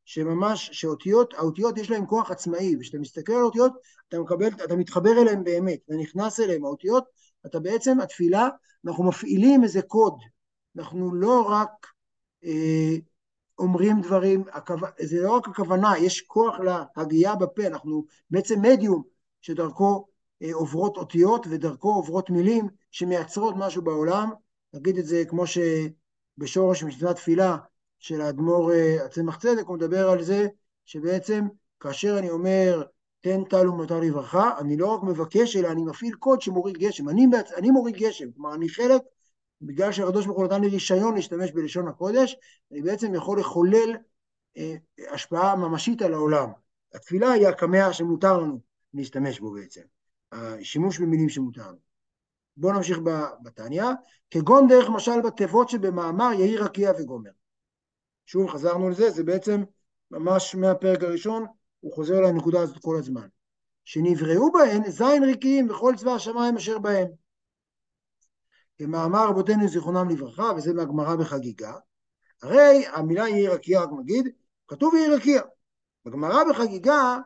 שממש, 0.06 0.70
שאותיות, 0.72 1.34
האותיות 1.34 1.78
יש 1.78 1.90
להן 1.90 2.04
כוח 2.08 2.32
עצמאי, 2.32 2.76
וכשאתה 2.76 2.98
מסתכל 2.98 3.34
על 3.34 3.40
האותיות, 3.40 3.74
אתה 4.10 4.20
מקבל, 4.20 4.48
אתה 4.48 4.76
מתחבר 4.76 5.22
אליהן 5.22 5.44
באמת, 5.44 5.80
אתה 5.86 5.94
נכנס 5.96 6.40
אליהן, 6.40 6.64
האותיות, 6.64 7.04
אתה 7.46 7.60
בעצם, 7.60 8.00
התפילה, 8.00 8.50
אנחנו 8.86 9.04
מפעילים 9.04 9.64
איזה 9.64 9.82
קוד, 9.82 10.20
אנחנו 10.78 11.16
לא 11.16 11.42
רק 11.50 11.88
אה, 12.46 12.96
אומרים 13.60 14.02
דברים, 14.02 14.44
הכו... 14.52 14.74
זה 15.00 15.22
לא 15.22 15.36
רק 15.36 15.48
הכוונה, 15.48 15.98
יש 15.98 16.22
כוח 16.22 16.56
להגייה 16.98 17.36
בפה, 17.36 17.68
אנחנו 17.68 18.06
בעצם 18.30 18.62
מדיום 18.62 19.04
שדרכו 19.42 20.06
אה, 20.44 20.54
עוברות 20.54 20.98
אותיות 20.98 21.48
ודרכו 21.50 21.94
עוברות 21.94 22.30
מילים 22.30 22.68
שמייצרות 22.92 23.56
משהו 23.58 23.82
בעולם, 23.82 24.30
נגיד 24.74 24.98
את 24.98 25.06
זה 25.06 25.24
כמו 25.28 25.44
שבשורש 25.48 26.84
מצוות 26.84 27.16
תפילה 27.16 27.58
של 28.00 28.22
האדמו"ר 28.22 28.72
אה, 28.72 29.06
הצמח 29.06 29.38
צדק, 29.38 29.64
הוא 29.66 29.76
מדבר 29.76 30.10
על 30.10 30.24
זה 30.24 30.48
שבעצם 30.86 31.46
כאשר 31.80 32.20
אני 32.20 32.30
אומר 32.30 32.84
תן 33.22 33.44
טל 33.44 33.70
ומטר 33.70 34.00
לברכה, 34.00 34.60
אני 34.60 34.78
לא 34.78 34.88
רק 34.88 35.04
מבקש, 35.04 35.56
אלא 35.56 35.72
אני 35.72 35.84
מפעיל 35.84 36.16
קוד 36.16 36.42
שמוריד 36.42 36.78
גשם. 36.78 37.10
אני, 37.10 37.28
בעצ... 37.28 37.52
אני 37.52 37.72
מוריד 37.72 37.96
גשם, 37.96 38.32
כלומר 38.32 38.54
אני 38.54 38.70
חלק, 38.70 39.02
בגלל 39.62 39.92
שהקדוש 39.92 40.26
ברוך 40.26 40.38
הוא 40.38 40.46
נתן 40.46 40.62
לי 40.62 40.68
רישיון 40.68 41.16
להשתמש 41.16 41.52
בלשון 41.52 41.88
הקודש, 41.88 42.36
אני 42.72 42.82
בעצם 42.82 43.16
יכול 43.16 43.40
לחולל 43.40 43.96
אה, 44.58 44.76
השפעה 45.12 45.56
ממשית 45.56 46.02
על 46.02 46.14
העולם. 46.14 46.50
התפילה 46.94 47.32
היא 47.32 47.48
הקמע 47.48 47.94
שמותר 47.94 48.38
לנו 48.38 48.60
להשתמש 48.94 49.40
בו 49.40 49.52
בעצם, 49.52 49.82
השימוש 50.32 51.00
במילים 51.00 51.30
שמותר 51.30 51.68
לנו. 51.68 51.93
בואו 52.58 52.74
נמשיך 52.74 53.00
בתניא, 53.44 53.84
כגון 54.32 54.68
דרך 54.68 54.90
משל 54.90 55.22
בתיבות 55.22 55.70
שבמאמר 55.70 56.32
יהי 56.34 56.58
רקיע 56.58 56.92
וגומר. 57.00 57.32
שוב 58.26 58.50
חזרנו 58.50 58.90
לזה, 58.90 59.10
זה 59.10 59.24
בעצם 59.24 59.64
ממש 60.12 60.56
מהפרק 60.56 61.04
הראשון, 61.04 61.46
הוא 61.80 61.94
חוזר 61.94 62.22
לנקודה 62.22 62.62
הזאת 62.62 62.78
כל 62.82 62.96
הזמן. 63.00 63.28
שנבראו 63.86 64.52
בהן 64.52 64.92
זין 64.92 65.24
ריקיים 65.24 65.70
וכל 65.70 65.94
צבא 65.98 66.12
השמיים 66.12 66.56
אשר 66.56 66.80
בהם. 66.80 67.08
כמאמר 68.78 69.28
רבותינו 69.30 69.68
זיכרונם 69.68 70.10
לברכה, 70.10 70.52
וזה 70.58 70.74
מהגמרא 70.74 71.16
בחגיגה, 71.16 71.74
הרי 72.42 72.86
המילה 72.88 73.30
יהי 73.30 73.48
רקיע, 73.48 73.82
רק 73.82 73.90
נגיד, 74.00 74.28
כתוב 74.68 74.96
יהי 74.96 75.16
רקיע. 75.16 75.42
בגמרא 76.06 76.44
בחגיגה 76.50 77.18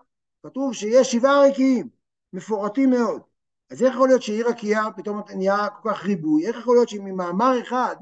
כתוב 0.44 0.74
שיש 0.74 1.12
שבעה 1.12 1.50
רקיעים, 1.50 1.90
מפורטים 2.34 2.90
מאוד. 2.90 3.22
אז 3.70 3.84
איך 3.84 3.94
יכול 3.94 4.08
להיות 4.08 4.22
שיהי 4.22 4.44
רקיע 4.44 4.82
פתאום 4.98 5.22
נהיה 5.36 5.68
כל 5.70 5.90
כך 5.90 6.06
ריבוי? 6.06 6.48
איך 6.48 6.56
יכול 6.58 6.76
להיות 6.76 6.90
שממאמר 6.90 7.62
אחד, 7.62 7.96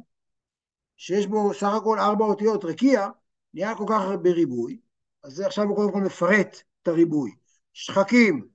שיש 0.98 1.28
בו 1.28 1.54
סך 1.54 1.74
הכל 1.74 2.00
ארבע 2.00 2.26
אותיות 2.26 2.66
רקיע, 2.66 3.08
נהיה 3.54 3.76
כל 3.76 3.86
כך 3.90 4.02
הרבה 4.02 4.30
ריבוי? 4.30 4.80
אז 5.24 5.40
עכשיו 5.40 5.66
הוא 5.66 5.76
קודם 5.76 5.92
כל 5.92 6.02
מפרט 6.02 6.62
את 6.82 6.88
הריבוי. 6.88 7.36
שחקים, 7.74 8.48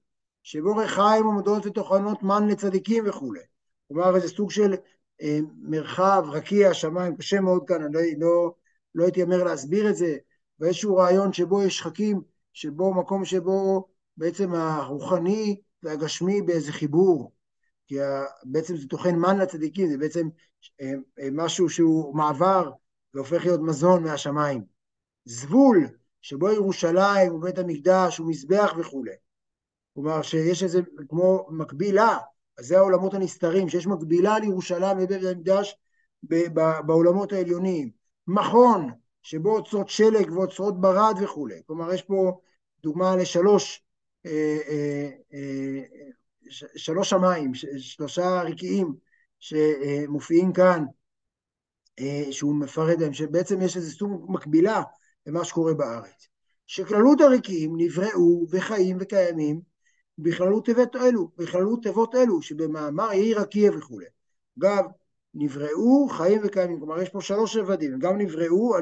שבו 0.42 0.76
ריחיים 0.76 1.24
עומדות 1.24 1.66
וטוחנות 1.66 2.22
מן 2.22 2.48
לצדיקים 2.48 3.04
וכולי. 3.08 3.40
כלומר, 3.88 4.16
איזה 4.16 4.28
סוג 4.28 4.50
של 4.50 4.74
אה, 5.22 5.38
מרחב, 5.62 6.24
רקיע, 6.28 6.74
שמיים, 6.74 7.16
קשה 7.16 7.40
מאוד 7.40 7.62
כאן, 7.66 7.82
אני 7.82 7.92
לא, 7.92 8.00
לא, 8.18 8.54
לא 8.94 9.04
הייתי 9.04 9.22
אומר 9.22 9.44
להסביר 9.44 9.90
את 9.90 9.96
זה, 9.96 10.16
ואיזשהו 10.60 10.96
רעיון 10.96 11.32
שבו 11.32 11.62
יש 11.62 11.78
שחקים, 11.78 12.22
שבו 12.52 12.94
מקום 12.94 13.24
שבו 13.24 13.88
בעצם 14.16 14.54
הרוחני 14.54 15.60
והגשמי 15.82 16.42
באיזה 16.42 16.72
חיבור, 16.72 17.32
כי 17.86 17.96
בעצם 18.44 18.76
זה 18.76 18.88
טוחן 18.88 19.14
מן 19.14 19.38
לצדיקים, 19.38 19.90
זה 19.90 19.98
בעצם 19.98 20.28
אה, 20.80 20.92
אה, 21.18 21.28
משהו 21.32 21.68
שהוא 21.68 22.16
מעבר 22.16 22.70
והופך 23.14 23.44
להיות 23.44 23.60
מזון 23.60 24.02
מהשמיים. 24.02 24.64
זבול, 25.24 25.88
שבו 26.22 26.50
ירושלים 26.50 27.34
ובית 27.34 27.58
המקדש 27.58 28.20
ומזבח 28.20 28.74
וכולי. 28.78 29.14
כלומר 29.94 30.22
שיש 30.22 30.62
איזה 30.62 30.80
כמו 31.08 31.46
מקבילה, 31.50 32.18
אז 32.58 32.66
זה 32.66 32.78
העולמות 32.78 33.14
הנסתרים, 33.14 33.68
שיש 33.68 33.86
מקבילה 33.86 34.38
לירושלים 34.38 34.98
ובית 34.98 35.10
המקדש 35.24 35.76
בעולמות 36.86 37.32
העליונים. 37.32 37.90
מכון, 38.26 38.90
שבו 39.22 39.56
אוצרות 39.56 39.88
שלג 39.88 40.32
ואוצרות 40.32 40.80
ברד 40.80 41.14
וכולי. 41.22 41.62
כלומר 41.66 41.92
יש 41.92 42.02
פה 42.02 42.40
דוגמה 42.82 43.16
לשלוש 43.16 43.84
שלוש 46.76 47.10
שמיים, 47.10 47.54
שלושה 47.78 48.42
רקיעים 48.42 48.94
שמופיעים 49.38 50.52
כאן, 50.52 50.84
שהוא 52.30 52.54
מפרט 52.54 52.98
להם, 53.00 53.12
שבעצם 53.12 53.62
יש 53.62 53.76
איזה 53.76 53.90
סוג 53.90 54.26
מקבילה 54.28 54.82
למה 55.26 55.44
שקורה 55.44 55.74
בארץ. 55.74 56.28
שכללות 56.66 57.20
הרקיעים 57.20 57.72
נבראו 57.76 58.46
וחיים 58.50 58.96
וקיימים 59.00 59.60
בכללות 60.18 60.64
תיבות 60.64 60.96
אלו, 60.96 61.30
בכללות 61.36 61.82
תיבות 61.82 62.14
אלו, 62.14 62.42
שבמאמר 62.42 63.12
יהי 63.12 63.34
רקיע 63.34 63.70
וכולי. 63.78 64.06
אגב, 64.58 64.84
נבראו, 65.34 66.08
חיים 66.08 66.40
וקיימים, 66.44 66.78
כלומר 66.78 67.02
יש 67.02 67.08
פה 67.08 67.20
שלוש 67.20 67.56
רבדים, 67.56 67.92
הם 67.92 67.98
גם 67.98 68.18
נבראו, 68.18 68.76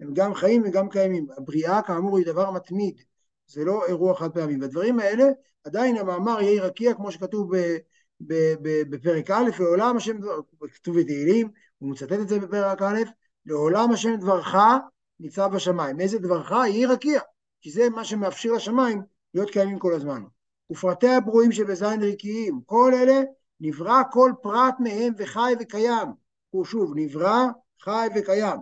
הם 0.00 0.12
גם 0.12 0.34
חיים 0.34 0.62
וגם 0.66 0.88
קיימים. 0.88 1.26
הבריאה 1.36 1.82
כאמור 1.82 2.18
היא 2.18 2.26
דבר 2.26 2.50
מתמיד, 2.50 3.02
זה 3.52 3.64
לא 3.64 3.86
אירוע 3.86 4.14
חד 4.14 4.30
פעמי. 4.30 4.56
והדברים 4.60 4.98
האלה, 4.98 5.24
עדיין 5.64 5.96
המאמר 5.96 6.40
יהי 6.40 6.58
רקיע, 6.58 6.94
כמו 6.94 7.12
שכתוב 7.12 7.56
ב, 7.56 7.76
ב, 8.20 8.34
ב, 8.62 8.82
בפרק 8.90 9.30
א', 9.30 9.50
לעולם 9.60 9.96
השם, 9.96 10.16
כתוב 10.74 11.00
בתהילים, 11.00 11.48
הוא 11.78 11.90
מצטט 11.90 12.12
את 12.12 12.28
זה 12.28 12.38
בפרק 12.38 12.82
א', 12.82 12.98
לעולם 13.46 13.92
השם 13.92 14.16
דברך 14.16 14.54
ניצב 15.20 15.50
בשמיים. 15.54 16.00
איזה 16.00 16.18
דברך? 16.18 16.50
יהי 16.50 16.86
רקיע, 16.86 17.20
כי 17.60 17.70
זה 17.70 17.90
מה 17.90 18.04
שמאפשר 18.04 18.52
לשמיים 18.52 19.02
להיות 19.34 19.50
קיימים 19.50 19.78
כל 19.78 19.94
הזמן. 19.94 20.22
ופרטי 20.70 21.08
הברואים 21.08 21.52
שבזין 21.52 22.02
רקיעים, 22.02 22.60
כל 22.66 22.92
אלה 22.94 23.20
נברא 23.60 24.02
כל 24.12 24.32
פרט 24.42 24.74
מהם 24.78 25.12
וחי 25.18 25.54
וקיים. 25.60 26.08
הוא 26.50 26.64
שוב, 26.64 26.92
נברא, 26.96 27.46
חי 27.80 28.08
וקיים. 28.16 28.60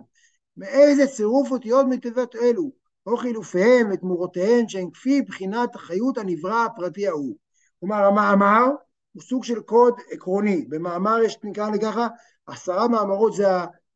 מאיזה 0.57 1.07
צירוף 1.07 1.51
אותיות 1.51 1.85
מתיבות 1.89 2.35
אלו, 2.35 2.71
או 3.07 3.17
חילופיהם 3.17 3.89
ותמורותיהן 3.91 4.67
שהן 4.69 4.89
כפי 4.93 5.21
בחינת 5.21 5.75
החיות 5.75 6.17
הנברא 6.17 6.65
הפרטי 6.65 7.07
ההוא. 7.07 7.35
כלומר, 7.79 8.03
המאמר 8.03 8.65
הוא 9.13 9.23
סוג 9.23 9.43
של 9.43 9.59
קוד 9.61 9.93
עקרוני. 10.11 10.65
במאמר 10.69 11.17
יש, 11.23 11.37
נקרא 11.43 11.69
לככה, 11.69 12.07
עשרה 12.47 12.87
מאמרות 12.87 13.33
זה, 13.33 13.47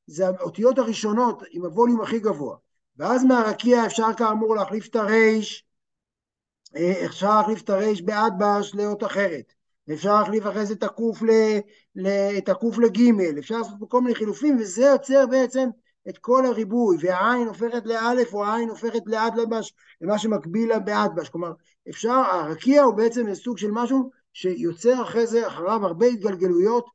זה 0.07 0.27
האותיות 0.27 0.77
הראשונות 0.77 1.43
עם 1.51 1.65
הווליום 1.65 2.01
הכי 2.01 2.19
גבוה. 2.19 2.57
ואז 2.97 3.23
מהרקיע 3.23 3.85
אפשר 3.85 4.07
כאמור 4.17 4.55
להחליף 4.55 4.87
את 4.87 4.95
הרייש, 4.95 5.65
אה, 6.75 7.05
אפשר 7.05 7.37
להחליף 7.37 7.61
את 7.61 7.69
הרייש 7.69 8.01
באדבש 8.01 8.75
לאות 8.75 9.03
אחרת. 9.03 9.53
אפשר 9.93 10.19
להחליף 10.19 10.47
אחרי 10.47 10.65
זה 10.65 10.73
את 12.37 12.49
הקוף 12.49 12.77
לגימל, 12.77 13.39
אפשר 13.39 13.57
לעשות 13.57 13.75
כל 13.89 14.01
מיני 14.01 14.15
חילופים, 14.15 14.57
וזה 14.59 14.85
יוצר 14.85 15.25
בעצם 15.27 15.69
את 16.09 16.17
כל 16.17 16.45
הריבוי, 16.45 16.97
והעין 16.99 17.47
הופכת 17.47 17.85
לאלף 17.85 18.33
או 18.33 18.45
העין 18.45 18.69
הופכת 18.69 19.01
לאדלבש, 19.05 19.73
למה 20.01 20.19
שמקביל 20.19 20.69
לה 20.69 20.79
באדבש. 20.79 21.29
כלומר, 21.29 21.51
אפשר, 21.89 22.11
הרקיע 22.11 22.83
הוא 22.83 22.93
בעצם 22.93 23.33
סוג 23.33 23.57
של 23.57 23.71
משהו 23.71 24.09
שיוצר 24.33 25.01
אחרי 25.01 25.27
זה, 25.27 25.47
אחריו 25.47 25.85
הרבה 25.85 26.05
התגלגלויות, 26.05 26.85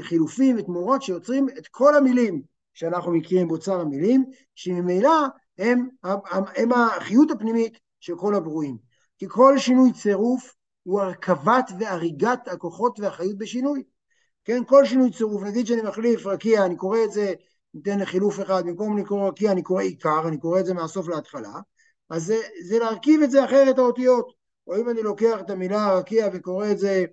חילופים 0.00 0.56
ותמורות 0.58 1.02
שיוצרים 1.02 1.48
את 1.58 1.68
כל 1.68 1.94
המילים 1.94 2.42
שאנחנו 2.74 3.12
מכירים 3.12 3.48
באוצר 3.48 3.80
המילים, 3.80 4.24
שממילא 4.54 5.26
הם, 5.58 5.88
הם, 6.04 6.42
הם 6.56 6.72
החיות 6.72 7.30
הפנימית 7.30 7.78
של 8.00 8.16
כל 8.16 8.34
הברואים. 8.34 8.76
כי 9.18 9.26
כל 9.28 9.58
שינוי 9.58 9.92
צירוף 9.92 10.54
הוא 10.82 11.00
הרכבת 11.00 11.70
והריגת 11.78 12.48
הכוחות 12.48 13.00
והחיות 13.00 13.38
בשינוי. 13.38 13.82
כן, 14.44 14.64
כל 14.66 14.84
שינוי 14.84 15.12
צירוף, 15.12 15.42
נגיד 15.42 15.66
שאני 15.66 15.82
מחליף 15.82 16.26
רקיע, 16.26 16.66
אני 16.66 16.76
קורא 16.76 16.98
את 17.04 17.12
זה 17.12 17.34
ניתן 17.74 17.98
לחילוף 17.98 18.40
אחד, 18.40 18.66
במקום 18.66 18.98
לקרוא 18.98 19.28
רקיע 19.28 19.52
אני 19.52 19.62
קורא 19.62 19.82
עיקר, 19.82 20.28
אני 20.28 20.38
קורא 20.38 20.60
את 20.60 20.66
זה 20.66 20.74
מהסוף 20.74 21.08
להתחלה, 21.08 21.60
אז 22.10 22.24
זה, 22.24 22.36
זה 22.64 22.78
להרכיב 22.78 23.22
את 23.22 23.30
זה 23.30 23.44
אחרת 23.44 23.78
האותיות. 23.78 24.40
או 24.66 24.76
אם 24.76 24.90
אני 24.90 25.02
לוקח 25.02 25.40
את 25.40 25.50
המילה 25.50 25.94
רקיע 25.94 26.28
וקורא 26.32 26.70
את 26.70 26.78
זה 26.78 27.04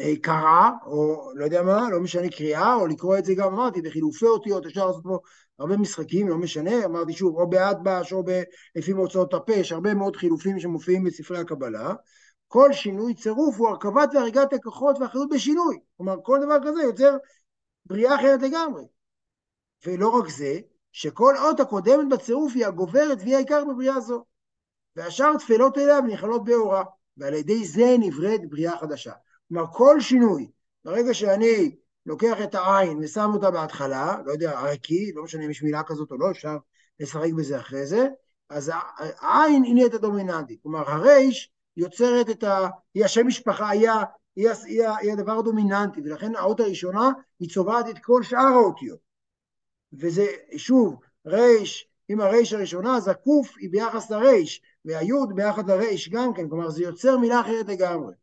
אה, 0.00 0.12
קרא, 0.22 0.70
או 0.86 1.30
לא 1.34 1.44
יודע 1.44 1.62
מה, 1.62 1.90
לא 1.90 2.00
משנה 2.00 2.28
קריאה, 2.28 2.74
או 2.74 2.86
לקרוא 2.86 3.18
את 3.18 3.24
זה 3.24 3.34
גם, 3.34 3.52
אמרתי, 3.52 3.82
בחילופי 3.82 4.26
אותיות, 4.26 4.66
אפשר 4.66 4.86
לעשות 4.86 5.02
פה 5.04 5.18
הרבה 5.58 5.76
משחקים, 5.76 6.28
לא 6.28 6.36
משנה, 6.38 6.84
אמרתי 6.84 7.12
שוב, 7.12 7.36
או 7.36 7.50
באדבש, 7.50 8.12
או 8.12 8.22
ב, 8.24 8.42
לפי 8.76 8.92
מוצאות 8.92 9.34
הפה, 9.34 9.52
יש 9.52 9.72
הרבה 9.72 9.94
מאוד 9.94 10.16
חילופים 10.16 10.60
שמופיעים 10.60 11.04
בספרי 11.04 11.38
הקבלה. 11.38 11.94
כל 12.48 12.72
שינוי 12.72 13.14
צירוף 13.14 13.58
הוא 13.58 13.68
הרכבת 13.68 14.08
והריגת 14.14 14.52
הכוחות 14.52 14.98
והאחריות 14.98 15.28
בשינוי. 15.30 15.78
כלומר, 15.96 16.16
כל 16.22 16.38
דבר 16.44 16.58
כזה 16.66 16.82
יוצר 16.82 17.16
בריאה 17.86 18.14
אחרת 18.14 18.42
לגמרי. 18.42 18.82
ולא 19.86 20.08
רק 20.08 20.28
זה, 20.28 20.58
שכל 20.92 21.36
אות 21.38 21.60
הקודמת 21.60 22.08
בצירוף 22.08 22.52
היא 22.54 22.66
הגוברת 22.66 23.18
והיא 23.20 23.36
העיקר 23.36 23.64
בבריאה 23.64 24.00
זו. 24.00 24.24
והשאר 24.96 25.36
תפלות 25.38 25.78
אליה 25.78 25.98
ונכללות 25.98 26.44
באורה, 26.44 26.84
ועל 27.16 27.34
ידי 27.34 27.64
זה 27.64 27.96
נבראת 27.98 28.50
בריאה 28.50 28.78
חדשה. 28.78 29.12
כלומר, 29.48 29.66
כל 29.72 30.00
שינוי, 30.00 30.50
ברגע 30.84 31.14
שאני 31.14 31.76
לוקח 32.06 32.36
את 32.44 32.54
העין 32.54 32.98
ושם 33.02 33.30
אותה 33.34 33.50
בהתחלה, 33.50 34.16
לא 34.26 34.32
יודע, 34.32 34.58
ערכי, 34.58 35.12
לא 35.14 35.22
משנה 35.22 35.44
אם 35.44 35.50
יש 35.50 35.62
מילה 35.62 35.82
כזאת 35.82 36.10
או 36.10 36.18
לא, 36.18 36.30
אפשר 36.30 36.56
לשחק 37.00 37.32
בזה 37.32 37.58
אחרי 37.58 37.86
זה, 37.86 38.08
אז 38.48 38.72
העין 38.96 39.62
היא 39.62 39.74
נהיית 39.74 39.94
הדומיננטית. 39.94 40.60
כלומר, 40.62 40.90
הרייש 40.90 41.50
יוצרת 41.76 42.30
את 42.30 42.44
ה... 42.44 42.68
היא 42.94 43.04
השם 43.04 43.26
משפחה, 43.26 43.68
היא, 43.68 43.88
היא, 44.36 44.48
היא, 44.64 44.88
היא 45.00 45.12
הדבר 45.12 45.38
הדומיננטי, 45.38 46.00
ולכן 46.04 46.36
האות 46.36 46.60
הראשונה 46.60 47.10
היא 47.40 47.48
צובעת 47.50 47.88
את 47.88 47.98
כל 47.98 48.22
שאר 48.22 48.38
האותיות. 48.54 48.98
וזה, 49.92 50.26
שוב, 50.56 50.96
רייש, 51.26 51.88
עם 52.08 52.20
הרייש 52.20 52.52
הראשונה, 52.52 52.96
אז 52.96 53.08
הקוף 53.08 53.54
היא 53.58 53.70
ביחס 53.70 54.10
לרייש, 54.10 54.62
והיוד 54.84 55.34
ביחד 55.34 55.70
לרייש 55.70 56.08
גם 56.08 56.34
כן, 56.34 56.48
כלומר 56.48 56.70
זה 56.70 56.82
יוצר 56.82 57.18
מילה 57.18 57.40
אחרת 57.40 57.68
לגמרי. 57.68 58.14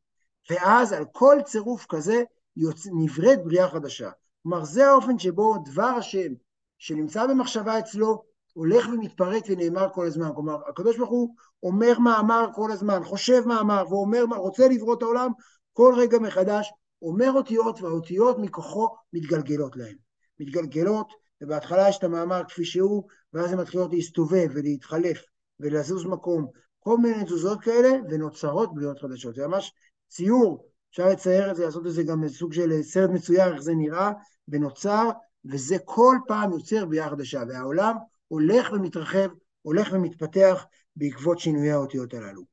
ואז 0.50 0.94
על 0.94 1.06
כל 1.12 1.38
צירוף 1.46 1.86
כזה 1.90 2.24
יוצ... 2.58 2.88
נבראת 2.94 3.44
בריאה 3.44 3.70
חדשה. 3.70 4.10
כלומר, 4.44 4.66
זה 4.66 4.88
האופן 4.88 5.20
שבו 5.20 5.56
דבר 5.66 5.84
השם, 5.98 6.34
שנמצא 6.78 7.28
במחשבה 7.28 7.80
אצלו, 7.80 8.24
הולך 8.54 8.88
ומתפרק 8.94 9.44
ונאמר 9.50 9.88
כל 9.94 10.06
הזמן. 10.06 10.30
כלומר, 10.36 10.58
הקדוש 10.70 10.98
ברוך 10.98 11.10
הוא 11.10 11.36
אומר 11.64 12.00
מאמר 12.00 12.50
כל 12.56 12.72
הזמן, 12.72 13.04
חושב 13.04 13.44
מאמר, 13.46 13.84
ואומר, 13.90 14.24
רוצה 14.36 14.68
לברוא 14.68 14.96
את 14.96 15.02
העולם 15.02 15.32
כל 15.74 15.94
רגע 15.98 16.20
מחדש, 16.20 16.72
אומר 17.02 17.32
אותיות, 17.32 17.82
והאותיות 17.82 18.38
מכוחו 18.40 18.88
מתגלגלות 19.14 19.76
להם. 19.76 19.96
מתגלגלות, 20.40 21.14
ובהתחלה 21.42 21.90
יש 21.90 21.98
את 21.98 22.04
המאמר 22.04 22.42
כפי 22.48 22.66
שהוא, 22.66 23.04
ואז 23.34 23.52
הן 23.54 23.60
מתחילות 23.60 23.94
להסתובב 23.94 24.48
ולהתחלף 24.54 25.22
ולזוז 25.60 26.06
מקום, 26.06 26.48
כל 26.80 26.98
מיני 26.98 27.26
תזוזות 27.26 27.62
כאלה, 27.62 27.90
ונוצרות 28.10 28.74
בריאות 28.74 29.00
חדשות. 29.00 29.36
זה 29.36 29.48
ממש 29.48 29.74
ציור, 30.08 30.70
אפשר 30.92 31.10
לצייר 31.10 31.52
את 31.52 31.56
זה, 31.56 31.66
לעשות 31.66 31.88
את 31.88 31.92
זה 31.92 32.04
גם 32.04 32.28
סוג 32.28 32.54
של 32.54 32.82
סרט 32.82 33.10
מצויר, 33.10 33.54
איך 33.54 33.62
זה 33.62 33.74
נראה, 33.76 34.12
ונוצר, 34.48 35.10
וזה 35.46 35.78
כל 35.86 36.16
פעם 36.28 36.52
יוצר 36.52 36.86
בריאה 36.86 37.10
חדשה, 37.10 37.44
והעולם 37.48 37.96
הולך 38.28 38.72
ומתרחב, 38.74 39.30
הולך 39.62 39.90
ומתפתח 39.92 40.66
בעקבות 40.96 41.40
שינויי 41.40 41.72
האותיות 41.72 42.14
הללו. 42.14 42.44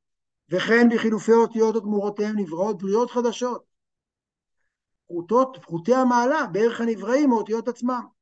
וכן 0.49 0.89
בחילופי 0.93 1.31
אותיות 1.31 1.75
ותמורותיהם 1.75 2.39
נבראות 2.39 2.77
בריאות 2.81 3.11
חדשות. 3.11 3.63
פחותות, 5.07 5.57
פחותי 5.61 5.93
המעלה 5.93 6.45
בערך 6.51 6.81
הנבראים 6.81 7.31
האותיות 7.31 7.67
עצמם. 7.67 8.16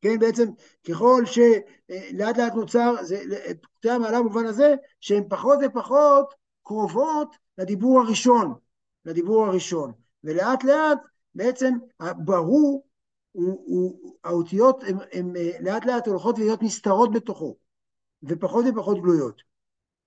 כן, 0.00 0.18
בעצם 0.18 0.48
ככל 0.88 1.22
שלאט 1.26 2.38
לאט 2.38 2.54
נוצר, 2.54 2.94
זה 3.02 3.22
פחותי 3.62 3.90
המעלה 3.90 4.18
במובן 4.20 4.46
הזה, 4.46 4.74
שהן 5.00 5.24
פחות 5.28 5.58
ופחות 5.66 6.34
קרובות 6.62 7.36
לדיבור 7.58 8.00
הראשון, 8.00 8.54
לדיבור 9.04 9.46
הראשון. 9.46 9.92
ולאט 10.24 10.64
לאט 10.64 10.98
בעצם 11.34 11.74
ברור, 12.16 12.86
הוא, 13.32 13.62
הוא, 13.66 14.16
האותיות 14.24 14.84
הן 15.12 15.32
לאט 15.60 15.86
לאט 15.86 16.06
הולכות 16.06 16.38
להיות 16.38 16.62
נסתרות 16.62 17.12
בתוכו, 17.12 17.56
ופחות 18.22 18.64
ופחות 18.68 19.02
גלויות. 19.02 19.42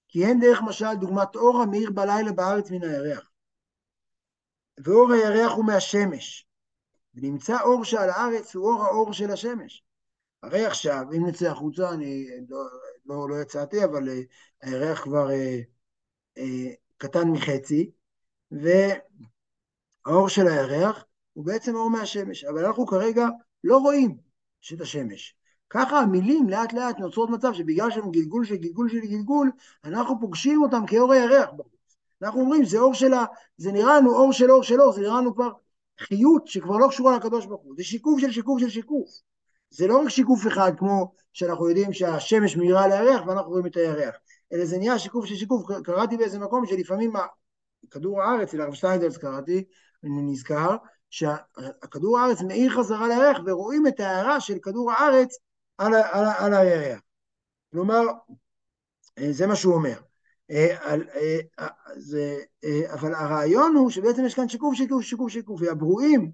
כי 0.07 0.25
הן 0.25 0.39
דרך 0.39 0.61
משל 0.61 0.95
דוגמת 0.99 1.35
אור 1.35 1.61
המאיר 1.61 1.91
בלילה 1.91 2.31
בארץ 2.31 2.71
מן 2.71 2.83
הירח. 2.83 3.29
ואור 4.83 5.11
הירח 5.11 5.51
הוא 5.51 5.65
מהשמש, 5.65 6.47
ונמצא 7.15 7.61
אור 7.61 7.85
שעל 7.85 8.09
הארץ 8.09 8.55
הוא 8.55 8.65
אור 8.65 8.83
האור 8.83 9.13
של 9.13 9.31
השמש. 9.31 9.83
הרי 10.43 10.65
עכשיו, 10.65 11.05
אם 11.17 11.25
נצא 11.25 11.51
החוצה, 11.51 11.89
אני 11.89 12.27
לא, 12.49 12.65
לא, 13.05 13.29
לא 13.29 13.41
יצאתי, 13.41 13.83
אבל 13.83 14.09
uh, 14.09 14.11
הירח 14.61 15.01
כבר 15.01 15.27
uh, 15.27 15.63
uh, 16.39 16.41
קטן 16.97 17.27
מחצי, 17.27 17.91
והאור 18.51 20.29
של 20.29 20.47
הירח 20.47 21.05
הוא 21.33 21.45
בעצם 21.45 21.75
אור 21.75 21.89
מהשמש, 21.89 22.43
אבל 22.43 22.65
אנחנו 22.65 22.87
כרגע 22.87 23.27
לא 23.63 23.77
רואים 23.77 24.17
את 24.73 24.81
השמש. 24.81 25.35
ככה 25.69 25.99
המילים 25.99 26.49
לאט 26.49 26.73
לאט 26.73 26.99
נוצרות 26.99 27.29
מצב 27.29 27.53
שבגלל 27.53 27.91
שהם 27.91 28.11
גלגול 28.11 28.45
של 28.45 28.55
גלגול 28.55 28.89
של 28.89 28.99
גלגול, 28.99 29.51
אנחנו 29.83 30.19
פוגשים 30.19 30.63
אותם 30.63 30.85
כאור 30.87 31.13
הירח. 31.13 31.49
אנחנו 32.21 32.41
אומרים, 32.41 32.65
זה 32.65 32.79
אור 32.79 32.93
של 32.93 33.13
ה... 33.13 33.25
זה 33.57 33.71
נראה 33.71 33.97
לנו 33.97 34.15
אור 34.15 34.33
של 34.33 34.51
אור 34.51 34.63
של 34.63 34.81
אור, 34.81 34.91
זה 34.91 35.01
נראה 35.01 35.17
לנו 35.17 35.35
כבר 35.35 35.49
חיות 35.99 36.47
שכבר 36.47 36.77
לא 36.77 36.87
קשורה 36.87 37.17
לקדוש 37.17 37.45
ברוך 37.45 37.61
הוא, 37.61 37.75
זה 37.77 37.83
שיקוף 37.83 38.21
של 38.21 38.31
שיקוף 38.31 38.59
של 38.59 38.69
שיקוף. 38.69 39.09
זה 39.69 39.87
לא 39.87 39.97
רק 39.97 40.09
שיקוף 40.09 40.47
אחד 40.47 40.71
כמו 40.77 41.13
שאנחנו 41.33 41.69
יודעים 41.69 41.93
שהשמש 41.93 42.57
מאירה 42.57 42.83
על 42.83 42.91
הירח 42.91 43.21
ואנחנו 43.27 43.51
רואים 43.51 43.65
את 43.65 43.75
הירח, 43.75 44.15
אלא 44.53 44.65
זה 44.65 44.77
נהיה 44.77 44.99
שיקוף 44.99 45.25
של 45.25 45.35
שיקוף. 45.35 45.65
קראתי 45.83 46.17
באיזה 46.17 46.39
מקום 46.39 46.65
שלפעמים 46.65 47.13
כדור 47.91 48.21
הארץ, 48.21 48.49
אצל 48.49 48.61
הרב 48.61 48.73
שטיינדלס 48.73 49.17
קראתי, 49.17 49.63
אני 50.03 50.21
נזכר, 50.21 50.75
שכדור 51.09 52.19
הארץ 52.19 52.41
מאיר 52.41 52.71
חזרה 52.71 53.07
לירח 53.07 53.37
ורואים 53.45 53.87
את 53.87 53.99
ההערה 53.99 54.41
של 54.41 54.57
כדור 54.61 54.91
הארץ 54.91 55.37
על, 55.77 55.93
על, 55.93 56.25
על 56.37 56.53
הירח. 56.53 56.99
כלומר, 57.71 58.01
אה, 59.17 59.31
זה 59.31 59.47
מה 59.47 59.55
שהוא 59.55 59.73
אומר. 59.73 59.99
אה, 60.53 60.95
אה, 61.59 61.67
זה, 61.95 62.37
אבל 62.93 63.13
הרעיון 63.13 63.75
הוא 63.75 63.89
שבעצם 63.89 64.25
יש 64.25 64.33
כאן 64.33 64.49
שיקוף, 64.49 64.75
שיקוף, 64.75 65.01
שיקוף, 65.03 65.31
שיקוף, 65.31 65.61
והברואים 65.61 66.31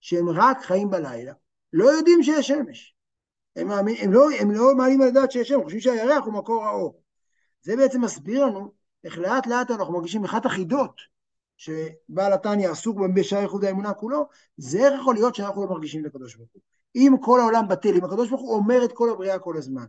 שהם 0.00 0.28
רק 0.28 0.62
חיים 0.62 0.90
בלילה, 0.90 1.32
לא 1.72 1.84
יודעים 1.84 2.22
שיש 2.22 2.46
שמש. 2.46 2.96
הם, 3.56 3.70
הם, 3.70 4.12
לא, 4.12 4.28
הם 4.40 4.50
לא 4.50 4.74
מעלים 4.74 5.02
על 5.02 5.08
הדעת 5.08 5.32
שיש 5.32 5.48
שמש, 5.48 5.62
חושבים 5.62 5.80
שהירח 5.80 6.24
הוא 6.24 6.34
מקור 6.34 6.64
האור. 6.64 7.02
זה 7.62 7.76
בעצם 7.76 8.00
מסביר 8.00 8.46
לנו 8.46 8.72
איך 9.04 9.18
לאט 9.18 9.46
לאט 9.46 9.70
אנחנו 9.70 9.94
מרגישים 9.94 10.24
אחת 10.24 10.46
החידות 10.46 11.00
שבעל 11.56 12.32
התניא 12.32 12.70
עסוק 12.70 12.96
בשער 13.14 13.42
איחוד 13.42 13.64
האמונה 13.64 13.94
כולו, 13.94 14.28
זה 14.56 14.78
איך 14.78 15.00
יכול 15.00 15.14
להיות 15.14 15.34
שאנחנו 15.34 15.62
לא 15.62 15.70
מרגישים 15.70 16.04
לקדוש 16.04 16.36
ברוך 16.36 16.50
הוא. 16.52 16.62
אם 16.96 17.14
כל 17.20 17.40
העולם 17.40 17.68
בטל, 17.68 17.96
אם 17.96 18.04
הקדוש 18.04 18.28
ברוך 18.28 18.42
הוא 18.42 18.54
אומר 18.54 18.84
את 18.84 18.92
כל 18.92 19.10
הבריאה 19.10 19.38
כל 19.38 19.56
הזמן, 19.56 19.84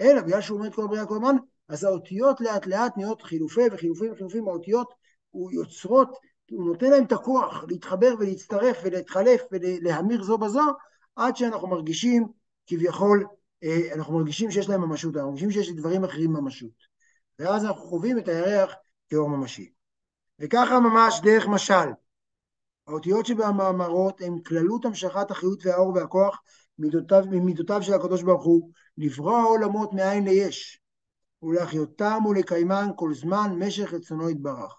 אלא 0.00 0.20
בגלל 0.20 0.40
שהוא 0.40 0.58
אומר 0.58 0.68
את 0.68 0.74
כל 0.74 0.84
הבריאה 0.84 1.06
כל 1.06 1.14
הזמן, 1.14 1.36
אז 1.68 1.84
האותיות 1.84 2.40
לאט 2.40 2.66
לאט 2.66 2.96
נהיות 2.96 3.22
חילופי 3.22 3.60
וחילופים 3.72 4.12
וחילופים, 4.12 4.48
האותיות 4.48 4.94
הוא 5.30 5.52
יוצרות, 5.52 6.16
הוא 6.50 6.66
נותן 6.66 6.90
להם 6.90 7.04
את 7.04 7.12
הכוח 7.12 7.64
להתחבר 7.68 8.14
ולהצטרף 8.18 8.80
ולהתחלף 8.84 9.42
ולהמיר 9.52 10.22
זו 10.22 10.38
בזו, 10.38 10.64
עד 11.16 11.36
שאנחנו 11.36 11.68
מרגישים 11.68 12.26
כביכול, 12.66 13.24
אה, 13.64 13.94
אנחנו 13.94 14.18
מרגישים 14.18 14.50
שיש 14.50 14.68
להם 14.68 14.80
ממשות, 14.80 15.16
אנחנו 15.16 15.30
מרגישים 15.30 15.50
שיש 15.50 15.68
לדברים 15.68 16.04
אחרים 16.04 16.32
ממשות. 16.32 16.88
ואז 17.38 17.64
אנחנו 17.64 17.82
חווים 17.82 18.18
את 18.18 18.28
הירח 18.28 18.74
כאור 19.08 19.28
ממשי. 19.28 19.70
וככה 20.38 20.80
ממש 20.80 21.20
דרך 21.22 21.46
משל. 21.46 21.88
האותיות 22.86 23.26
שבמאמרות 23.26 24.20
הן 24.20 24.38
כללות 24.38 24.84
המשכת 24.84 25.30
החיות 25.30 25.66
והאור 25.66 25.94
והכוח 25.94 26.42
מידותיו, 26.78 27.24
ממידותיו 27.30 27.82
של 27.82 27.94
הקדוש 27.94 28.22
ברוך 28.22 28.44
הוא, 28.44 28.70
לברוא 28.98 29.38
העולמות 29.38 29.92
מאין 29.92 30.24
ליש, 30.24 30.80
ולהחיותם 31.42 32.26
ולקיימן 32.26 32.88
כל 32.96 33.14
זמן 33.14 33.54
משך 33.58 33.92
רצונו 33.92 34.30
יתברך. 34.30 34.74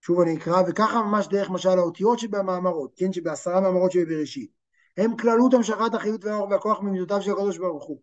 שוב 0.00 0.20
אני 0.20 0.36
אקרא, 0.36 0.62
וככה 0.68 1.02
ממש 1.02 1.26
דרך 1.26 1.50
משל 1.50 1.78
האותיות 1.78 2.18
שבמאמרות, 2.18 2.92
כן, 2.96 3.12
שבעשרה 3.12 3.60
מאמרות 3.60 3.92
שבבראשית, 3.92 4.50
הם 4.96 5.16
כללות 5.16 5.54
המשכת 5.54 5.94
החיות 5.94 6.24
והאור 6.24 6.48
והכוח 6.50 6.80
ממידותיו 6.80 7.22
של 7.22 7.30
הקדוש 7.30 7.58
ברוך 7.58 7.84
הוא. 7.84 8.00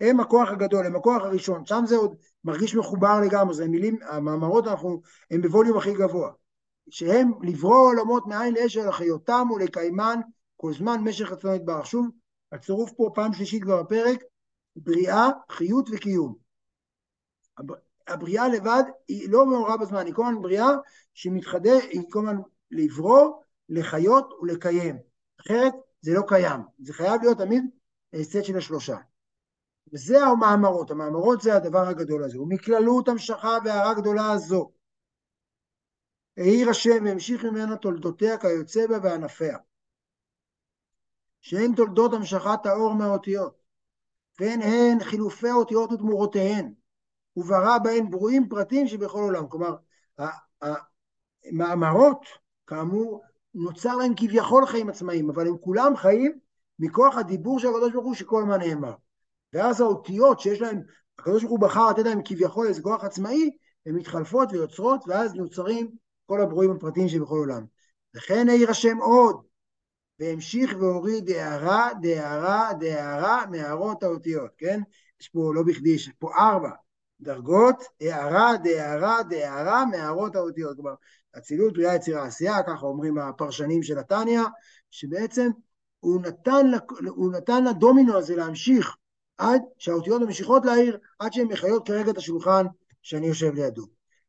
הם 0.00 0.20
הכוח 0.20 0.48
הגדול, 0.48 0.86
הם 0.86 0.96
הכוח 0.96 1.22
הראשון, 1.22 1.66
שם 1.66 1.82
זה 1.86 1.96
עוד 1.96 2.16
מרגיש 2.44 2.74
מחובר 2.74 3.20
לגמרי, 3.20 3.54
זה 3.54 3.68
מילים, 3.68 3.98
המאמרות 4.02 4.66
אנחנו, 4.66 5.02
הם 5.30 5.42
בווליום 5.42 5.78
הכי 5.78 5.94
גבוה. 5.94 6.30
שהם 6.90 7.32
לברוא 7.42 7.88
עולמות 7.88 8.26
מאין 8.26 8.54
לאשל 8.54 8.88
לחיותם 8.88 9.48
ולקיימן 9.50 10.20
כל 10.62 10.72
זמן 10.72 11.00
משך 11.04 11.32
רצון 11.32 11.54
יתברך. 11.54 11.86
שוב, 11.86 12.10
הצירוף 12.52 12.92
פה 12.96 13.10
פעם 13.14 13.32
שלישית 13.32 13.62
כבר 13.62 13.82
בפרק, 13.82 14.22
בריאה, 14.76 15.28
חיות 15.50 15.88
וקיום. 15.92 16.34
הבריאה 18.06 18.48
לבד 18.48 18.82
היא 19.08 19.30
לא 19.30 19.46
מעורבה 19.46 19.76
בזמן, 19.76 20.06
היא 20.06 20.14
כל 20.14 20.26
הזמן 20.26 20.42
בריאה 20.42 20.68
שמתחדש, 21.14 21.84
היא 21.84 22.00
כל 22.10 22.18
הזמן 22.18 22.40
לברוא, 22.70 23.42
לחיות 23.68 24.32
ולקיים. 24.42 24.98
אחרת 25.40 25.72
זה 26.00 26.14
לא 26.14 26.22
קיים, 26.28 26.60
זה 26.78 26.92
חייב 26.92 27.22
להיות 27.22 27.38
תמיד 27.38 27.64
סט 28.22 28.44
של 28.44 28.56
השלושה. 28.56 28.96
וזה 29.92 30.20
המאמרות, 30.20 30.90
המאמרות 30.90 31.40
זה 31.40 31.56
הדבר 31.56 31.88
הגדול 31.88 32.24
הזה, 32.24 32.40
ומכללות 32.40 33.08
המשכה 33.08 33.58
והערה 33.64 33.94
גדולה 33.94 34.32
הזו. 34.32 34.72
העיר 36.36 36.70
השם 36.70 37.04
והמשיך 37.04 37.44
ממנה 37.44 37.76
תולדותיה 37.76 38.38
כיוצא 38.38 38.86
בה 38.86 38.98
וענפיה. 39.02 39.58
שהן 41.42 41.74
תולדות 41.74 42.12
המשכת 42.12 42.66
האור 42.66 42.94
מהאותיות, 42.94 43.62
והן 44.40 44.62
הן 44.62 45.04
חילופי 45.04 45.48
האותיות 45.48 45.92
ותמורותיהן, 45.92 46.72
וברא 47.36 47.78
בהן 47.78 48.10
ברואים 48.10 48.48
פרטים 48.48 48.88
שבכל 48.88 49.18
עולם. 49.18 49.48
כלומר, 49.48 49.76
המאמרות, 51.52 52.26
כאמור, 52.66 53.22
נוצר 53.54 53.96
להם 53.96 54.12
כביכול 54.16 54.66
חיים 54.66 54.88
עצמאיים, 54.88 55.30
אבל 55.30 55.46
הם 55.46 55.56
כולם 55.60 55.96
חיים 55.96 56.38
מכוח 56.78 57.16
הדיבור 57.16 57.58
של 57.58 57.68
הקדוש 57.68 57.92
ברוך 57.92 58.06
הוא 58.06 58.14
שכל 58.14 58.42
הזמן 58.42 58.60
נאמר. 58.60 58.94
ואז 59.52 59.80
האותיות 59.80 60.40
שיש 60.40 60.60
להם, 60.60 60.82
הקדוש 61.18 61.42
ברוך 61.42 61.50
הוא 61.50 61.60
בחר 61.60 61.90
לתת 61.90 62.04
להם 62.04 62.20
כביכול 62.24 62.66
איזה 62.66 62.82
כוח 62.82 63.04
עצמאי, 63.04 63.50
הן 63.86 63.94
מתחלפות 63.94 64.52
ויוצרות, 64.52 65.04
ואז 65.06 65.34
נוצרים 65.34 65.90
כל 66.26 66.40
הברואים 66.40 66.70
הפרטיים 66.70 67.08
שבכל 67.08 67.34
עולם. 67.34 67.64
וכן 68.16 68.48
העיר 68.48 68.70
השם 68.70 68.98
עוד, 68.98 69.42
והמשיך 70.22 70.76
והוריד 70.80 71.30
הערה, 71.30 71.90
דהערה, 72.00 72.70
דהערה 72.80 73.46
מהערות 73.50 74.02
האותיות, 74.02 74.50
כן? 74.58 74.80
יש 75.20 75.28
פה, 75.28 75.52
לא 75.54 75.62
בכדי, 75.62 75.90
יש 75.90 76.10
פה 76.18 76.30
ארבע 76.38 76.70
דרגות, 77.20 77.82
הערה, 78.00 78.52
דהערה, 78.64 79.22
דהערה 79.22 79.84
מהערות 79.86 80.36
האותיות. 80.36 80.76
כלומר, 80.76 80.94
אצילות, 81.38 81.72
בריאה, 81.72 81.94
יצירה, 81.94 82.24
עשייה, 82.24 82.62
ככה 82.62 82.86
אומרים 82.86 83.18
הפרשנים 83.18 83.82
של 83.82 83.98
התניא, 83.98 84.40
שבעצם 84.90 85.50
הוא 86.00 86.22
נתן, 86.22 86.66
הוא 87.08 87.32
נתן 87.32 87.64
לדומינו 87.64 88.16
הזה 88.18 88.36
להמשיך 88.36 88.96
עד 89.38 89.62
שהאותיות 89.78 90.22
ממשיכות 90.22 90.64
להעיר, 90.64 90.98
עד 91.18 91.32
שהן 91.32 91.46
מחיות 91.46 91.86
כרגע 91.86 92.10
את 92.10 92.16
השולחן 92.16 92.66
שאני 93.02 93.26
יושב 93.26 93.54
לידו. 93.54 93.86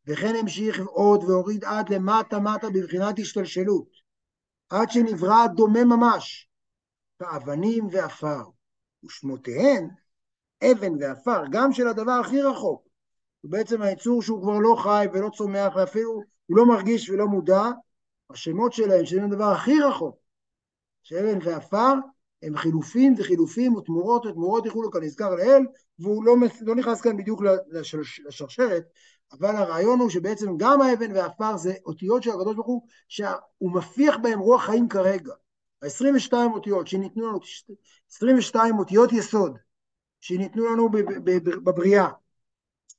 וכן 0.08 0.36
המשיך 0.36 0.82
עוד 0.86 1.24
והוריד 1.24 1.64
עד 1.64 1.90
למטה 1.90 2.40
מטה 2.40 2.70
בבחינת 2.70 3.20
השתלשלות, 3.20 4.03
עד 4.74 4.92
שנברא 4.92 5.48
דומה 5.48 5.84
ממש, 5.84 6.50
כאבנים 7.20 7.88
ועפר, 7.92 8.44
ושמותיהן 9.04 9.90
אבן 10.64 10.94
ועפר, 11.00 11.44
גם 11.52 11.74
של 11.74 11.88
הדבר 11.88 12.12
הכי 12.12 12.42
רחוק. 12.42 12.88
הוא 13.42 13.52
בעצם 13.52 13.82
היצור 13.82 14.22
שהוא 14.22 14.42
כבר 14.42 14.60
לא 14.60 14.76
חי 14.84 15.06
ולא 15.14 15.30
צומח, 15.30 15.76
ואפילו 15.76 16.12
הוא 16.46 16.58
לא 16.58 16.66
מרגיש 16.66 17.10
ולא 17.10 17.28
מודע, 17.28 17.64
השמות 18.30 18.74
שלהם, 18.74 19.06
שהם 19.06 19.24
הדבר 19.26 19.52
הכי 19.52 19.80
רחוק, 19.80 20.16
שאבן 21.04 21.40
ועפר, 21.42 21.94
הם 22.44 22.58
חילופים 22.58 23.16
וחילופים 23.18 23.76
ותמורות 23.76 24.26
ותמורות 24.26 24.66
יכולו 24.66 24.92
כנזכר 24.92 25.36
לאל, 25.36 25.62
והוא 26.00 26.24
לא, 26.24 26.36
לא 26.62 26.76
נכנס 26.76 27.02
כאן 27.02 27.18
בדיוק 27.18 27.42
לשרשרת, 28.28 28.84
אבל 29.32 29.56
הרעיון 29.56 30.00
הוא 30.00 30.10
שבעצם 30.10 30.58
גם 30.58 30.82
האבן 30.82 31.12
והעפר 31.12 31.58
זה 31.58 31.74
אותיות 31.86 32.24
של 32.24 32.30
הקדוש 32.30 32.56
ברוך 32.56 32.68
הוא, 32.68 32.88
שהוא 33.08 33.72
מפיח 33.74 34.18
בהם 34.18 34.40
רוח 34.40 34.66
חיים 34.66 34.88
כרגע. 34.88 35.34
ה-22 35.84 36.34
אותיות 36.54 36.88
שניתנו 36.88 37.28
לנו, 37.28 37.40
22 38.12 38.80
אותיות 38.80 39.12
יסוד, 39.14 39.58
שניתנו 40.22 40.66
לנו 40.66 40.90
בבריאה, 41.64 42.08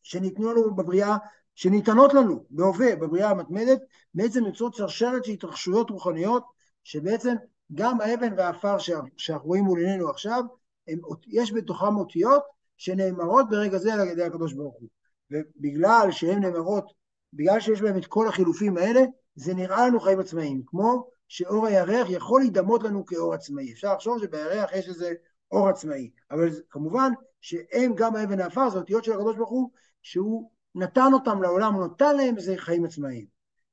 שניתנו 0.03 0.53
לנו 0.53 0.75
בבריאה, 0.75 1.17
שניתנות 1.55 2.15
לנו 2.15 2.45
בהווה, 2.51 2.97
בבריאה 2.97 3.31
המתמדת, 3.31 3.79
בעצם 4.15 4.45
יוצאות 4.47 4.75
שרשרת 4.75 5.25
של 5.25 5.33
התרחשויות 5.33 5.91
רוחניות, 5.91 6.45
שבעצם 6.85 7.35
גם 7.75 8.01
האבן 8.01 8.33
והעפר 8.37 8.79
שאנחנו 9.17 9.49
רואים 9.49 9.65
מול 9.65 9.79
עינינו 9.79 10.11
עכשיו, 10.11 10.43
הם, 10.89 10.99
יש 11.27 11.53
בתוכם 11.53 11.97
אותיות 11.97 12.43
שנאמרות 12.77 13.51
ברגע 13.51 13.79
זה 13.79 13.95
על 13.95 14.09
ידי 14.09 14.23
הקדוש 14.23 14.53
ברוך 14.53 14.77
הוא. 14.81 14.89
ובגלל 15.31 16.09
שהן 16.11 16.45
נאמרות, 16.45 16.93
בגלל 17.33 17.61
שיש 17.61 17.83
בהם 17.83 17.97
את 17.97 18.07
כל 18.07 18.29
החילופים 18.29 18.77
האלה, 18.77 19.01
זה 19.35 19.55
נראה 19.55 19.87
לנו 19.87 20.01
חיים 20.01 20.21
עצמאיים, 20.21 20.63
כמו 20.67 21.09
שאור 21.29 21.67
הירח 21.67 22.07
יכול 22.11 22.41
להידמות 22.41 22.83
לנו 22.83 23.07
כאור 23.07 23.35
עצמאי. 23.35 23.73
אפשר 23.73 23.95
לחשוב 23.95 24.19
שבירח 24.23 24.71
יש 24.73 24.89
איזה 24.89 25.13
אור 25.53 25.69
עצמאי, 25.69 26.11
אבל 26.31 26.49
כמובן 26.71 27.13
שהם 27.41 27.95
גם 27.95 28.17
האבן 28.17 28.41
העפר, 28.41 28.71
זה 28.71 28.79
אותיות 28.79 29.05
של 29.05 29.13
הקדוש 29.13 29.37
ברוך 29.37 29.51
הוא, 29.51 29.71
שהוא 30.03 30.51
נתן 30.75 31.11
אותם 31.13 31.43
לעולם, 31.43 31.75
הוא 31.75 31.87
נתן 31.87 32.17
להם 32.17 32.37
איזה 32.37 32.55
חיים 32.57 32.85
עצמאיים. 32.85 33.27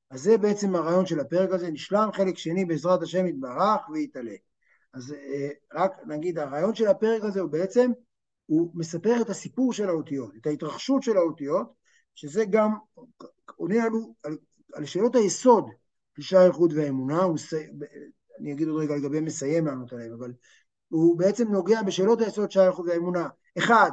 אז 0.09 0.21
זה 0.21 0.37
בעצם 0.37 0.75
הרעיון 0.75 1.05
של 1.05 1.19
הפרק 1.19 1.49
הזה, 1.51 1.71
נשלם 1.71 2.09
חלק 2.13 2.37
שני 2.37 2.65
בעזרת 2.65 3.01
השם 3.01 3.27
יתברך 3.27 3.89
ויתעלה. 3.89 4.35
אז 4.93 5.13
אה, 5.13 5.49
רק 5.73 5.91
נגיד, 6.07 6.39
הרעיון 6.39 6.75
של 6.75 6.87
הפרק 6.87 7.23
הזה 7.23 7.41
הוא 7.41 7.49
בעצם 7.49 7.91
הוא 8.51 8.71
מספר 8.73 9.21
את 9.21 9.29
הסיפור 9.29 9.73
של 9.73 9.89
האותיות, 9.89 10.31
את 10.41 10.47
ההתרחשות 10.47 11.03
של 11.03 11.17
האותיות, 11.17 11.73
שזה 12.15 12.45
גם 12.45 12.71
עונה 13.55 13.85
לנו 13.85 14.15
על, 14.23 14.37
על 14.73 14.85
שאלות 14.85 15.15
היסוד 15.15 15.69
של 16.15 16.21
שער 16.21 16.47
איכות 16.47 16.71
והאמונה, 16.73 17.27
מסי... 17.27 17.55
אני 18.39 18.53
אגיד 18.53 18.67
עוד 18.67 18.81
רגע 18.81 18.95
לגבי 18.95 19.19
מסיים 19.19 19.65
לענות 19.65 19.93
עליהם, 19.93 20.13
אבל 20.13 20.33
הוא 20.89 21.17
בעצם 21.19 21.51
נוגע 21.51 21.81
בשאלות 21.81 22.21
היסוד 22.21 22.51
של 22.51 22.59
שער 22.59 22.67
איכות 22.67 22.85
והאמונה. 22.87 23.27
אחד, 23.57 23.91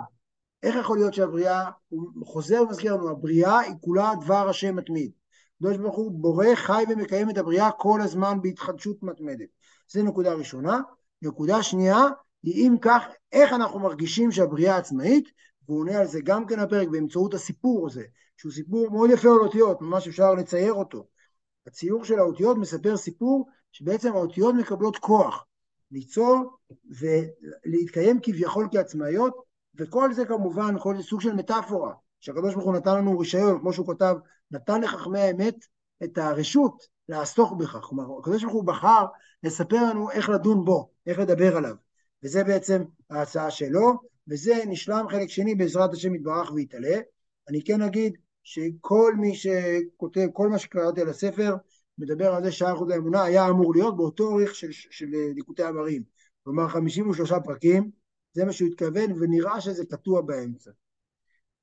איך 0.63 0.77
יכול 0.77 0.99
להיות 0.99 1.15
שהבריאה, 1.15 1.71
הוא 1.89 2.27
חוזר 2.27 2.63
ומזכיר 2.63 2.95
לנו, 2.95 3.11
הבריאה 3.11 3.59
היא 3.59 3.75
כולה 3.81 4.13
דבר 4.21 4.49
השם 4.49 4.77
מתמיד. 4.77 5.13
הקדוש 5.57 5.77
ברוך 5.77 5.97
הוא 5.97 6.13
בורא, 6.13 6.55
חי 6.55 6.85
ומקיים 6.89 7.31
את 7.31 7.39
הבריאה 7.39 7.71
כל 7.71 8.01
הזמן 8.01 8.39
בהתחדשות 8.43 9.03
מתמדת. 9.03 9.49
זו 9.89 10.03
נקודה 10.03 10.33
ראשונה. 10.33 10.81
נקודה 11.23 11.63
שנייה, 11.63 11.99
היא 12.55 12.69
אם 12.69 12.77
כך, 12.81 13.05
איך 13.33 13.53
אנחנו 13.53 13.79
מרגישים 13.79 14.33
שהבריאה 14.33 14.77
עצמאית, 14.77 15.29
והוא 15.69 15.81
עונה 15.81 15.99
על 15.99 16.07
זה 16.07 16.21
גם 16.25 16.47
כן 16.47 16.59
הפרק 16.59 16.89
באמצעות 16.89 17.35
הסיפור 17.35 17.87
הזה, 17.87 18.05
שהוא 18.37 18.53
סיפור 18.53 18.91
מאוד 18.91 19.11
יפה 19.11 19.29
על 19.29 19.41
אותיות, 19.41 19.81
ממש 19.81 20.09
אפשר 20.09 20.35
לצייר 20.35 20.73
אותו. 20.73 21.07
הציור 21.67 22.05
של 22.05 22.19
האותיות 22.19 22.57
מספר 22.57 22.97
סיפור 22.97 23.49
שבעצם 23.73 24.13
האותיות 24.13 24.55
מקבלות 24.55 24.97
כוח 24.97 25.45
ליצור 25.91 26.57
ולהתקיים 26.99 28.19
כביכול 28.23 28.69
כעצמאיות, 28.73 29.35
וכל 29.75 30.13
זה 30.13 30.25
כמובן, 30.25 30.75
כל 30.79 30.97
זה 30.97 31.03
סוג 31.03 31.21
של 31.21 31.35
מטאפורה, 31.35 31.95
שהקדוש 32.21 32.55
ברוך 32.55 32.67
הוא 32.67 32.75
נתן 32.75 32.97
לנו 32.97 33.19
רישיון, 33.19 33.61
כמו 33.61 33.73
שהוא 33.73 33.95
כתב, 33.95 34.17
נתן 34.51 34.81
לחכמי 34.81 35.21
האמת 35.21 35.57
את 36.05 36.19
הרשות 36.19 36.83
לעסוק 37.09 37.53
בכך. 37.53 37.81
כלומר, 37.83 38.19
הקדוש 38.19 38.43
ברוך 38.43 38.55
הוא 38.55 38.65
בחר 38.65 39.07
לספר 39.43 39.83
לנו 39.83 40.11
איך 40.11 40.29
לדון 40.29 40.65
בו, 40.65 40.91
איך 41.07 41.19
לדבר 41.19 41.57
עליו. 41.57 41.88
וזה 42.23 42.45
בעצם 42.45 42.83
ההצעה 43.11 43.51
שלו, 43.51 43.93
וזה 44.29 44.55
נשלם 44.67 45.07
חלק 45.11 45.29
שני 45.29 45.55
בעזרת 45.55 45.93
השם 45.93 46.15
יתברך 46.15 46.53
ויתעלה. 46.53 47.01
אני 47.49 47.65
כן 47.65 47.83
אגיד 47.83 48.17
שכל 48.43 49.15
מי 49.19 49.35
שכותב, 49.35 50.27
כל 50.33 50.49
מה 50.49 50.59
שקראתי 50.59 51.01
על 51.01 51.09
הספר, 51.09 51.57
מדבר 51.99 52.35
על 52.35 52.45
זה 52.45 52.53
שער 52.53 52.77
חוד 52.77 52.91
האמונה 52.91 53.25
היה 53.25 53.49
אמור 53.49 53.75
להיות 53.75 53.97
באותו 53.97 54.25
אורך 54.25 54.55
של, 54.55 54.69
של 54.73 55.07
ליקוטי 55.35 55.69
אמרים. 55.69 56.03
כלומר 56.45 56.69
53 56.69 57.33
פרקים, 57.45 57.91
זה 58.33 58.45
מה 58.45 58.53
שהוא 58.53 58.69
התכוון, 58.69 59.13
ונראה 59.13 59.61
שזה 59.61 59.85
קטוע 59.87 60.21
באמצע. 60.21 60.71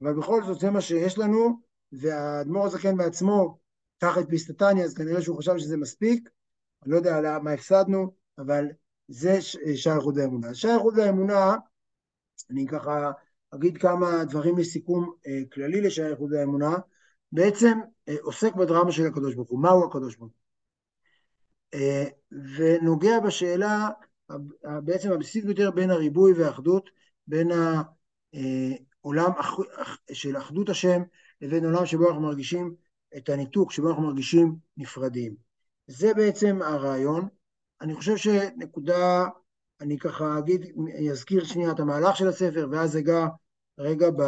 אבל 0.01 0.13
בכל 0.13 0.43
זאת 0.43 0.59
זה 0.59 0.69
מה 0.69 0.81
שיש 0.81 1.17
לנו, 1.17 1.59
והאדמו"ר 1.91 2.65
הזקן 2.65 2.97
בעצמו, 2.97 3.59
קח 3.97 4.17
את 4.17 4.29
פיסטטניה, 4.29 4.85
אז 4.85 4.93
כנראה 4.93 5.21
שהוא 5.21 5.37
חשב 5.37 5.57
שזה 5.57 5.77
מספיק, 5.77 6.29
אני 6.83 6.91
לא 6.91 6.97
יודע 6.97 7.39
מה 7.43 7.51
הפסדנו, 7.51 8.11
אבל 8.37 8.65
זה 9.07 9.41
האמונה. 10.17 10.53
שער 10.53 10.75
איכות 10.75 10.97
האמונה, 10.97 11.55
אני 12.51 12.67
ככה 12.67 13.11
אגיד 13.55 13.77
כמה 13.77 14.23
דברים 14.23 14.57
לסיכום 14.57 15.13
אה, 15.27 15.41
כללי 15.53 15.81
לשער 15.81 16.11
איכות 16.11 16.31
האמונה, 16.39 16.75
בעצם 17.31 17.79
אה, 18.09 18.15
עוסק 18.21 18.55
בדרמה 18.55 18.91
של 18.91 19.05
הקדוש 19.07 19.35
ברוך 19.35 19.49
הוא, 19.49 19.59
מהו 19.59 19.85
הקדוש 19.85 20.15
ברוך 20.15 20.31
הוא? 20.31 20.39
אה, 21.73 22.05
ונוגע 22.57 23.19
בשאלה 23.19 23.89
בעצם 24.83 25.11
הבסיסית 25.11 25.45
ביותר 25.45 25.71
בין 25.71 25.91
הריבוי 25.91 26.33
והאחדות, 26.33 26.89
בין 27.27 27.49
העולם 29.03 29.31
של 30.13 30.37
אחדות 30.37 30.69
השם 30.69 31.01
לבין 31.41 31.65
עולם 31.65 31.85
שבו 31.85 32.07
אנחנו 32.07 32.21
מרגישים 32.21 32.75
את 33.17 33.29
הניתוק, 33.29 33.71
שבו 33.71 33.89
אנחנו 33.89 34.03
מרגישים 34.03 34.55
נפרדים. 34.77 35.35
זה 35.87 36.13
בעצם 36.13 36.61
הרעיון. 36.61 37.27
אני 37.81 37.95
חושב 37.95 38.17
שנקודה, 38.17 39.25
אני 39.81 39.99
ככה 39.99 40.37
אגיד, 40.39 40.65
אזכיר 41.11 41.43
שנייה 41.43 41.71
את 41.71 41.79
המהלך 41.79 42.15
של 42.15 42.27
הספר, 42.27 42.67
ואז 42.71 42.97
אגע 42.97 43.27
רגע 43.79 44.09
ב, 44.09 44.21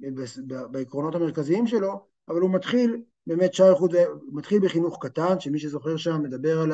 ב, 0.00 0.20
ב, 0.46 0.54
בעקרונות 0.70 1.14
המרכזיים 1.14 1.66
שלו, 1.66 2.06
אבל 2.28 2.40
הוא 2.40 2.50
מתחיל, 2.50 3.02
באמת 3.26 3.54
שער 3.54 3.72
הוא 3.72 3.88
מתחיל 4.32 4.64
בחינוך 4.64 5.06
קטן, 5.06 5.40
שמי 5.40 5.58
שזוכר 5.58 5.96
שם 5.96 6.22
מדבר 6.22 6.60
על 6.60 6.72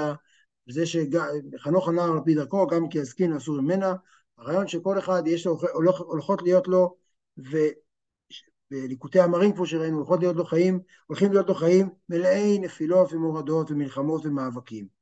זה 0.68 0.86
שחנוך 0.86 1.88
הנער 1.88 2.12
על 2.12 2.20
פי 2.24 2.34
דרכו, 2.34 2.66
גם 2.66 2.88
כי 2.88 3.00
הזקין 3.00 3.32
אסור 3.32 3.60
ממנה, 3.60 3.94
הרעיון 4.38 4.68
שכל 4.68 4.98
אחד 4.98 5.22
יש 5.26 5.46
לו, 5.46 5.60
הולכות 5.98 6.42
להיות 6.42 6.68
לו, 6.68 6.96
ובליקוטי 8.70 9.24
אמרים, 9.24 9.52
כמו 9.52 9.66
שראינו, 9.66 9.96
הולכות 9.96 10.20
להיות 10.20 10.36
לו 10.36 10.44
חיים, 10.44 10.80
הולכים 11.06 11.32
להיות 11.32 11.48
לו 11.48 11.54
חיים 11.54 11.88
מלאי 12.08 12.58
נפילות 12.58 13.12
ומורדות 13.12 13.70
ומלחמות 13.70 14.26
ומאבקים. 14.26 14.93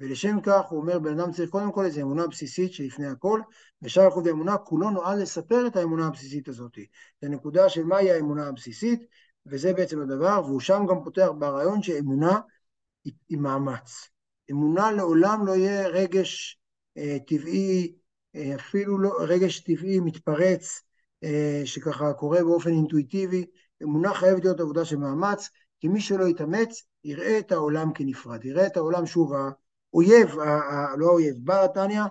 ולשם 0.00 0.40
כך 0.42 0.62
הוא 0.68 0.80
אומר, 0.80 0.98
בן 0.98 1.20
אדם 1.20 1.32
צריך 1.32 1.50
קודם 1.50 1.72
כל 1.72 1.84
איזו 1.84 2.00
אמונה 2.00 2.26
בסיסית 2.26 2.72
שלפני 2.72 3.06
הכל, 3.06 3.40
ושאר 3.82 4.08
אחוז 4.08 4.26
האמונה 4.26 4.58
כולו 4.58 4.90
נועד 4.90 5.18
לספר 5.18 5.66
את 5.66 5.76
האמונה 5.76 6.06
הבסיסית 6.06 6.48
הזאת. 6.48 6.78
את 7.18 7.24
הנקודה 7.24 7.68
של 7.68 7.84
מהי 7.84 8.12
האמונה 8.12 8.46
הבסיסית, 8.46 9.06
וזה 9.46 9.72
בעצם 9.72 10.00
הדבר, 10.00 10.42
והוא 10.44 10.60
שם 10.60 10.86
גם 10.88 11.04
פותח 11.04 11.28
ברעיון 11.38 11.82
שאמונה 11.82 12.40
היא, 13.04 13.12
היא 13.28 13.38
מאמץ. 13.38 14.08
אמונה 14.50 14.92
לעולם 14.92 15.46
לא 15.46 15.52
יהיה 15.56 15.88
רגש 15.88 16.60
אה, 16.96 17.16
טבעי, 17.26 17.94
אה, 18.34 18.54
אפילו 18.54 18.98
לא 18.98 19.16
רגש 19.20 19.60
טבעי 19.60 20.00
מתפרץ, 20.00 20.82
אה, 21.24 21.62
שככה 21.64 22.12
קורה 22.12 22.44
באופן 22.44 22.70
אינטואיטיבי. 22.70 23.46
אמונה 23.82 24.14
חייבת 24.14 24.44
להיות 24.44 24.60
עבודה 24.60 24.84
של 24.84 24.96
מאמץ, 24.96 25.50
כי 25.80 25.88
מי 25.88 26.00
שלא 26.00 26.24
יתאמץ, 26.24 26.82
יראה 27.04 27.38
את 27.38 27.52
העולם 27.52 27.92
כנפרד, 27.92 28.44
יראה 28.44 28.66
את 28.66 28.76
העולם 28.76 29.06
שוב 29.06 29.32
האויב, 29.92 30.34
לא 30.98 31.06
האויב, 31.06 31.34
בעל 31.38 31.64
התניא, 31.64 32.02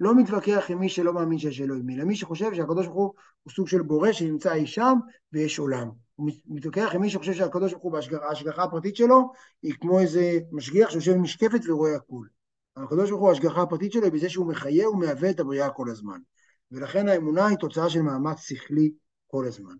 לא 0.00 0.14
מתווכח 0.14 0.66
עם 0.68 0.78
מי 0.78 0.88
שלא 0.88 1.12
מאמין 1.12 1.38
שיש 1.38 1.60
אלוהים, 1.60 1.90
אלא 1.90 2.04
מי 2.04 2.16
שחושב 2.16 2.54
שהקדוש 2.54 2.86
ברוך 2.86 2.98
הוא 2.98 3.14
הוא 3.42 3.52
סוג 3.52 3.68
של 3.68 3.82
בורא 3.82 4.12
שנמצא 4.12 4.52
אי 4.52 4.66
שם 4.66 4.98
ויש 5.32 5.58
עולם. 5.58 5.90
הוא 6.14 6.30
מתווכח 6.46 6.90
עם 6.94 7.00
מי 7.00 7.10
שחושב 7.10 7.32
שהקדוש 7.32 7.72
ברוך 7.72 7.84
הוא 7.84 7.92
בהשגחה 7.92 8.62
הפרטית 8.62 8.96
שלו 8.96 9.32
היא 9.62 9.74
כמו 9.80 10.00
איזה 10.00 10.38
משגיח 10.52 10.90
שיושב 10.90 11.12
עם 11.12 11.22
משקפת 11.22 11.60
ורואה 11.68 11.96
הכול. 11.96 12.28
הקדוש 12.76 13.10
ברוך 13.10 13.22
הוא, 13.22 13.28
ההשגחה 13.28 13.62
הפרטית 13.62 13.92
שלו 13.92 14.04
היא 14.04 14.12
בזה 14.12 14.28
שהוא 14.28 14.46
מחיה 14.46 14.88
ומהווה 14.88 15.30
את 15.30 15.40
הבריאה 15.40 15.70
כל 15.70 15.90
הזמן. 15.90 16.18
ולכן 16.72 17.08
האמונה 17.08 17.46
היא 17.46 17.58
תוצאה 17.58 17.90
של 17.90 18.02
מאמץ 18.02 18.38
שכלי 18.38 18.92
כל 19.26 19.46
הזמן. 19.46 19.74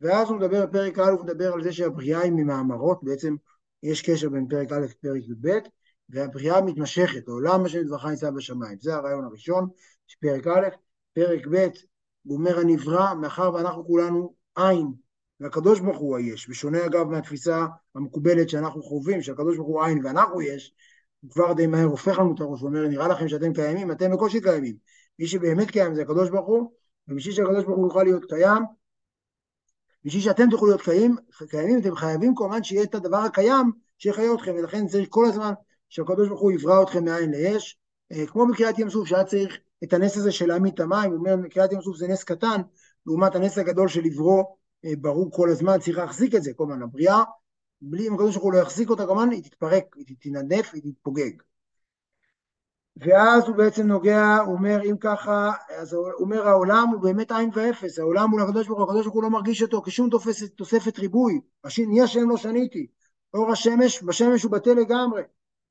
ואז 0.00 0.28
הוא 0.28 0.36
מדבר 0.36 0.66
בפרק 0.66 0.98
א', 0.98 1.10
הוא 1.10 1.24
מדבר 1.24 1.52
על 1.52 1.62
זה 1.62 1.72
שהבריאה 1.72 2.20
היא 2.20 2.32
ממאמרות, 2.32 3.04
בעצם 3.04 3.36
יש 3.82 4.02
קשר 4.02 4.28
בין 4.28 4.48
פרק 4.48 4.72
א' 4.72 4.78
לפרק 4.78 5.22
י"ב, 5.22 5.58
והבריאה 6.10 6.60
מתמשכת, 6.60 7.28
העולם 7.28 7.64
אשר 7.64 7.78
נדבך 7.78 8.04
נמצא 8.04 8.30
בשמיים. 8.30 8.78
זה 8.80 8.94
הרעיון 8.94 9.24
הראשון 9.24 9.68
פרק 10.20 10.46
א'. 10.46 10.68
פרק 11.12 11.46
ב', 11.50 11.68
הוא 12.22 12.36
אומר 12.36 12.58
הנברא, 12.58 13.14
מאחר 13.14 13.54
ואנחנו 13.54 13.86
כולנו 13.86 14.34
עין, 14.56 14.92
והקדוש 15.40 15.80
ברוך 15.80 15.98
הוא 15.98 16.16
היש, 16.16 16.48
ושונה 16.48 16.86
אגב 16.86 17.06
מהתפיסה 17.06 17.66
המקובלת 17.94 18.48
שאנחנו 18.48 18.82
חווים, 18.82 19.22
שהקדוש 19.22 19.56
ברוך 19.56 19.68
הוא 19.68 19.84
עין 19.84 20.06
ואנחנו 20.06 20.42
יש, 20.42 20.74
הוא 21.20 21.30
כבר 21.30 21.52
די 21.52 21.66
מהר 21.66 21.84
הופך 21.84 22.18
לנו 22.18 22.34
את 22.34 22.40
הראש 22.40 22.62
ואומר, 22.62 22.88
נראה 22.88 23.08
לכם 23.08 23.28
שאתם 23.28 23.52
קיימים, 23.52 23.90
אתם 23.90 24.12
בקושי 24.12 24.40
קיימים. 24.40 24.76
מי 25.18 25.26
שבאמת 25.26 25.70
קיים 25.70 25.94
זה 25.94 26.02
הקדוש 26.02 26.30
ברוך 26.30 26.46
הוא, 26.46 26.70
ובשביל 27.08 27.34
שהקדוש 27.34 27.64
ברוך 27.64 27.78
הוא 27.78 27.86
יוכל 27.86 28.02
להיות 28.02 28.24
קיים, 28.24 28.62
בשביל 30.04 30.22
שאתם 30.22 30.50
תוכלו 30.50 30.68
להיות 30.68 30.82
קיים, 30.82 31.16
קיימים, 31.48 31.78
אתם 31.78 31.94
חייבים 31.96 32.34
כמובן 32.34 32.62
שיהיה 32.62 32.82
את 32.82 32.94
הדבר 32.94 33.16
הקיים 33.16 33.72
שיחיה 33.98 34.34
אתכם, 34.34 34.54
ולכן 34.54 34.86
צריך 34.86 35.08
כל 35.10 35.24
הזמן 35.24 35.52
שהקדוש 35.90 36.28
ברוך 36.28 36.40
הוא 36.40 36.52
יברא 36.52 36.82
אתכם 36.82 37.04
מאין 37.04 37.30
לאש, 37.30 37.78
אה, 38.12 38.26
כמו 38.26 38.46
בקריאת 38.46 38.78
ים 38.78 38.90
סוף, 38.90 39.08
שהיה 39.08 39.24
צריך 39.24 39.58
את 39.84 39.92
הנס 39.92 40.16
הזה 40.16 40.32
של 40.32 40.46
להעמיד 40.46 40.74
את 40.74 40.80
המים, 40.80 41.10
הוא 41.10 41.18
אומר, 41.18 41.48
קריאת 41.48 41.72
ים 41.72 41.82
סוף 41.82 41.96
זה 41.96 42.08
נס 42.08 42.24
קטן, 42.24 42.60
לעומת 43.06 43.34
הנס 43.34 43.58
הגדול 43.58 43.88
של 43.88 44.00
לברוא 44.00 44.44
אה, 44.84 44.90
ברור 44.98 45.30
כל 45.32 45.50
הזמן, 45.50 45.78
צריך 45.78 45.98
להחזיק 45.98 46.34
את 46.34 46.42
זה, 46.42 46.52
כל 46.56 46.64
הזמן, 46.64 46.82
הבריאה, 46.82 47.22
בלי 47.80 48.08
אם 48.08 48.14
הקדוש 48.14 48.34
ברוך 48.34 48.44
הוא 48.44 48.52
לא 48.52 48.58
יחזיק 48.58 48.90
אותה, 48.90 49.06
כמובן 49.06 49.30
היא 49.30 49.42
תתפרק, 49.42 49.96
היא 49.96 50.16
תתנדף, 50.20 50.70
היא 50.74 50.82
תתפוגג. 50.92 51.30
ואז 52.96 53.48
הוא 53.48 53.56
בעצם 53.56 53.86
נוגע, 53.86 54.36
הוא 54.46 54.54
אומר, 54.54 54.80
אם 54.84 54.96
ככה, 55.00 55.50
אז 55.78 55.92
הוא 55.92 56.10
אומר, 56.20 56.48
העולם 56.48 56.88
הוא 56.88 57.00
באמת 57.00 57.32
עין 57.32 57.50
ואפס, 57.54 57.98
העולם 57.98 58.30
הוא 58.30 58.40
לקדוש 58.40 58.66
ברוך 58.66 58.78
הוא, 58.80 58.88
הקדוש 58.88 59.02
ברוך 59.02 59.14
הוא 59.14 59.22
לא 59.22 59.30
מרגיש 59.30 59.62
אותו 59.62 59.82
כשום 59.82 60.10
תופסת, 60.10 60.56
תוספת 60.56 60.98
ריבוי, 60.98 61.40
מי 61.86 62.02
השם 62.02 62.28
לא 62.28 62.36
שניתי, 62.36 62.86
אור 63.34 63.52
השמש, 63.52 64.02
בשמש 64.02 64.42
הוא 64.42 64.52
בטל 64.52 64.74
לגמרי. 64.74 65.22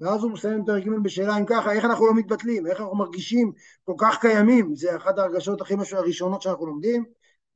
ואז 0.02 0.24
הוא 0.24 0.32
מסיים 0.32 0.66
פרק 0.66 0.84
ג' 0.84 1.04
בשאלה 1.04 1.38
אם 1.38 1.46
ככה, 1.46 1.74
איך 1.74 1.86
אנחנו 1.86 2.08
לא 2.08 2.14
מתבטלים, 2.16 2.68
איך 2.68 2.80
אנחנו 2.80 2.96
מרגישים 2.96 3.52
כל 3.84 3.94
כך 3.98 4.18
קיימים, 4.22 4.76
זה 4.76 4.96
אחת 4.96 5.18
ההרגשות 5.18 5.62
הכי 5.62 5.76
משהו 5.76 5.98
הראשונות 5.98 6.42
שאנחנו 6.42 6.66
לומדים, 6.66 7.06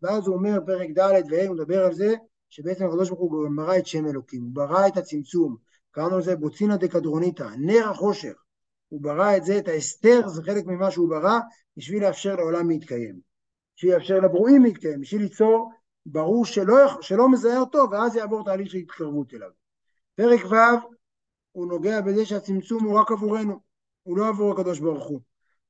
ואז 0.01 0.27
הוא 0.27 0.35
אומר 0.35 0.59
פרק 0.65 0.89
ד' 0.89 1.23
וה', 1.31 1.47
הוא 1.47 1.55
מדבר 1.55 1.85
על 1.85 1.93
זה, 1.93 2.15
שבעצם 2.49 2.85
הקדוש 2.85 3.09
ברוך 3.09 3.21
הוא 3.21 3.47
ברא 3.55 3.77
את 3.77 3.87
שם 3.87 4.07
אלוקים, 4.07 4.41
הוא 4.43 4.51
ברא 4.53 4.87
את 4.87 4.97
הצמצום, 4.97 5.55
קראנו 5.91 6.17
לזה 6.17 6.35
בוצינה 6.35 6.77
דקדרוניתא, 6.77 7.47
נר 7.57 7.89
החושך, 7.89 8.33
הוא 8.89 9.01
ברא 9.01 9.37
את 9.37 9.43
זה, 9.43 9.57
את 9.57 9.67
ההסתר, 9.67 10.27
זה 10.27 10.43
חלק 10.43 10.65
ממה 10.65 10.91
שהוא 10.91 11.09
ברא, 11.09 11.39
בשביל 11.77 12.03
לאפשר 12.03 12.35
לעולם 12.35 12.69
להתקיים, 12.69 13.19
בשביל 13.75 13.93
לאפשר 13.93 14.19
לברואים 14.19 14.63
להתקיים, 14.63 15.01
בשביל 15.01 15.21
ליצור 15.21 15.71
ברור 16.05 16.45
שלא, 16.45 17.01
שלא 17.01 17.31
מזהה 17.31 17.59
אותו, 17.59 17.87
ואז 17.91 18.15
יעבור 18.15 18.45
תהליך 18.45 18.71
של 18.71 18.77
התקרבות 18.77 19.33
אליו. 19.33 19.49
פרק 20.15 20.45
ו' 20.45 20.92
הוא 21.53 21.67
נוגע 21.67 22.01
בזה 22.01 22.25
שהצמצום 22.25 22.83
הוא 22.83 22.99
רק 22.99 23.11
עבורנו, 23.11 23.59
הוא 24.03 24.17
לא 24.17 24.27
עבור 24.27 24.51
הקדוש 24.51 24.79
ברוך 24.79 25.07
הוא. 25.07 25.19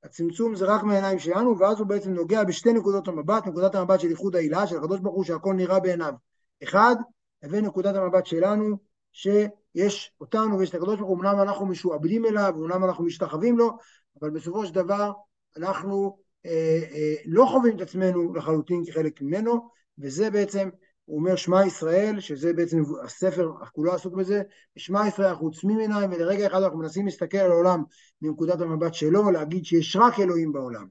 הצמצום 0.04 0.56
זה 0.56 0.66
רק 0.66 0.84
מהעיניים 0.84 1.20
שלנו, 1.20 1.60
ואז 1.60 1.80
הוא 1.80 1.88
בעצם 1.88 2.14
נוגע 2.14 2.44
בשתי 2.44 2.74
נקודות 2.74 3.08
המבט, 3.08 3.48
נקודת 3.48 3.76
המבט 3.76 4.00
של 4.00 4.08
איחוד 4.08 4.36
העילה, 4.36 4.68
של 4.68 4.78
הקדוש 4.78 5.00
ברוך 5.00 5.16
הוא 5.16 5.24
שהכל 5.24 5.54
נראה 5.54 5.80
בעיניו. 5.80 6.14
אחד, 6.64 6.96
לבין 7.44 7.66
נקודת 7.66 7.96
המבט 7.96 8.26
שלנו, 8.26 8.78
שיש 9.12 10.12
אותנו 10.22 10.60
ויש 10.60 10.70
את 10.70 10.76
הקדוש 10.76 11.00
ברוך 11.00 11.10
הוא, 11.10 11.18
אמנם 11.18 11.42
אנחנו 11.42 11.66
משועבדים 11.66 12.26
אליו, 12.26 12.54
אמנם 12.58 12.84
אנחנו 12.84 13.04
משתחווים 13.04 13.58
לו, 13.58 13.72
אבל 14.22 14.30
בסופו 14.30 14.66
של 14.66 14.74
דבר 14.74 15.12
אנחנו 15.58 16.18
אה, 16.46 16.82
אה, 16.92 17.16
לא 17.26 17.46
חווים 17.46 17.76
את 17.76 17.82
עצמנו 17.82 18.34
לחלוטין 18.34 18.86
כחלק 18.86 19.22
ממנו, 19.22 19.70
וזה 20.00 20.30
בעצם 20.32 20.70
הוא 21.06 21.20
אומר 21.20 21.36
שמע 21.36 21.66
ישראל, 21.66 22.20
שזה 22.20 22.54
בעצם 22.54 22.84
הספר 23.04 23.52
כולו 23.72 23.94
עסוק 23.94 24.14
בזה, 24.14 24.42
שמע 24.78 25.08
ישראל 25.08 25.28
אנחנו 25.28 25.48
עוצמים 25.48 25.80
עיניים 25.80 26.12
ולרגע 26.12 26.48
אחד 26.48 26.62
אנחנו 26.62 26.78
מנסים 26.78 27.06
להסתכל 27.06 27.38
על 27.38 27.52
העולם 27.52 27.84
מנקודת 28.22 28.62
המבט 28.62 28.94
שלו, 28.94 29.32
להגיד 29.32 29.66
שיש 29.66 29.96
רק 29.96 30.20
אלוהים 30.20 30.54
בעולם. 30.54 30.88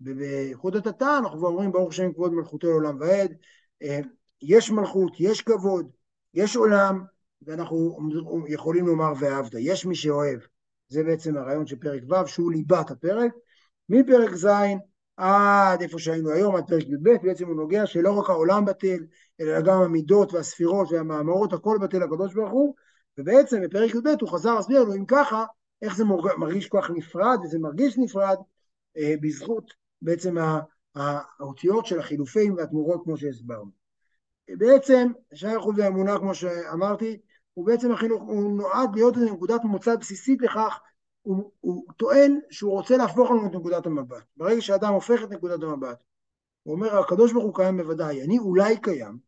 ובייחוד 0.00 0.76
התתא 0.76 1.18
אנחנו 1.18 1.38
כבר 1.38 1.48
אומרים 1.48 1.72
ברוך 1.72 1.88
השם 1.88 2.12
כבוד 2.12 2.32
מלכותו 2.32 2.66
לעולם 2.66 2.96
ועד, 3.00 3.34
אה, 3.82 4.00
יש 4.42 4.70
מלכות, 4.70 5.12
יש 5.20 5.42
כבוד, 5.42 5.90
יש 6.34 6.56
עולם, 6.56 7.04
ואנחנו 7.42 7.98
יכולים 8.48 8.86
לומר 8.86 9.12
ואהבת, 9.20 9.52
יש 9.58 9.86
מי 9.86 9.94
שאוהב. 9.94 10.38
זה 10.88 11.04
בעצם 11.04 11.36
הרעיון 11.36 11.66
של 11.66 11.76
פרק 11.76 12.02
ו' 12.08 12.26
שהוא 12.26 12.52
ליבת 12.52 12.90
הפרק. 12.90 13.32
מפרק 13.88 14.34
ז' 14.34 14.46
עד 15.16 15.82
איפה 15.82 15.98
שהיינו 15.98 16.30
היום, 16.30 16.56
עד 16.56 16.66
פרק 16.66 16.82
י"ב, 16.82 17.10
בעצם 17.22 17.46
הוא 17.46 17.56
נוגע 17.56 17.86
שלא 17.86 18.12
רק 18.18 18.30
העולם 18.30 18.64
בטל, 18.64 19.06
אלא 19.40 19.60
גם 19.60 19.82
המידות 19.82 20.32
והספירות 20.32 20.92
והמאמרות, 20.92 21.52
הכל 21.52 21.78
בטל 21.82 21.98
לקדוש 21.98 22.34
ברוך 22.34 22.52
הוא, 22.52 22.74
ובעצם 23.18 23.62
בפרק 23.62 23.94
י"ב 23.94 24.08
הוא 24.20 24.28
חזר 24.28 24.54
להסביר 24.54 24.82
לנו, 24.82 24.94
אם 24.94 25.04
ככה, 25.06 25.44
איך 25.82 25.96
זה 25.96 26.04
מרגיש 26.38 26.68
כל 26.68 26.80
כך 26.82 26.90
נפרד, 26.90 27.38
וזה 27.44 27.58
מרגיש 27.58 27.98
נפרד 27.98 28.36
אה, 28.96 29.14
בזכות 29.20 29.72
בעצם 30.02 30.36
האותיות 30.94 31.86
של 31.86 31.98
החילופים 31.98 32.54
והתמורות 32.54 33.00
כמו 33.04 33.16
שהסברנו. 33.16 33.70
בעצם, 34.48 35.08
שער 35.34 35.60
חוץ 35.60 35.78
האמונה, 35.78 36.18
כמו 36.18 36.34
שאמרתי, 36.34 37.18
הוא 37.54 37.66
בעצם 37.66 37.92
החינוך, 37.92 38.22
הוא 38.22 38.56
נועד 38.56 38.90
להיות 38.94 39.16
איזו 39.16 39.34
נקודת 39.34 39.64
מוצא 39.64 39.96
בסיסית 39.96 40.42
לכך 40.42 40.80
הוא, 41.26 41.50
הוא 41.60 41.84
טוען 41.96 42.40
שהוא 42.50 42.72
רוצה 42.72 42.96
להפוך 42.96 43.30
לנו 43.30 43.46
את 43.46 43.52
נקודת 43.52 43.86
המבט. 43.86 44.24
ברגע 44.36 44.60
שאדם 44.60 44.92
הופך 44.92 45.22
את 45.24 45.30
נקודת 45.30 45.62
המבט, 45.62 46.02
הוא 46.62 46.74
אומר, 46.74 46.98
הקדוש 46.98 47.32
ברוך 47.32 47.44
הוא 47.44 47.54
קיים 47.54 47.76
בוודאי, 47.76 48.22
אני 48.22 48.38
אולי 48.38 48.80
קיים, 48.80 49.18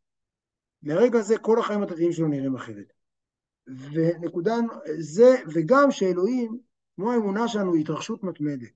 מרגע 0.82 1.20
זה 1.20 1.38
כל 1.38 1.58
החיים 1.58 1.82
הדתיים 1.82 2.12
שלו 2.12 2.28
נראים 2.28 2.54
אחרת. 2.54 2.92
ונקודה, 3.66 4.56
זה, 4.98 5.37
וגם 5.54 5.90
שאלוהים, 5.90 6.58
כמו 6.96 7.12
האמונה 7.12 7.48
שלנו, 7.48 7.74
היא 7.74 7.80
התרחשות 7.80 8.22
מתמדת. 8.22 8.72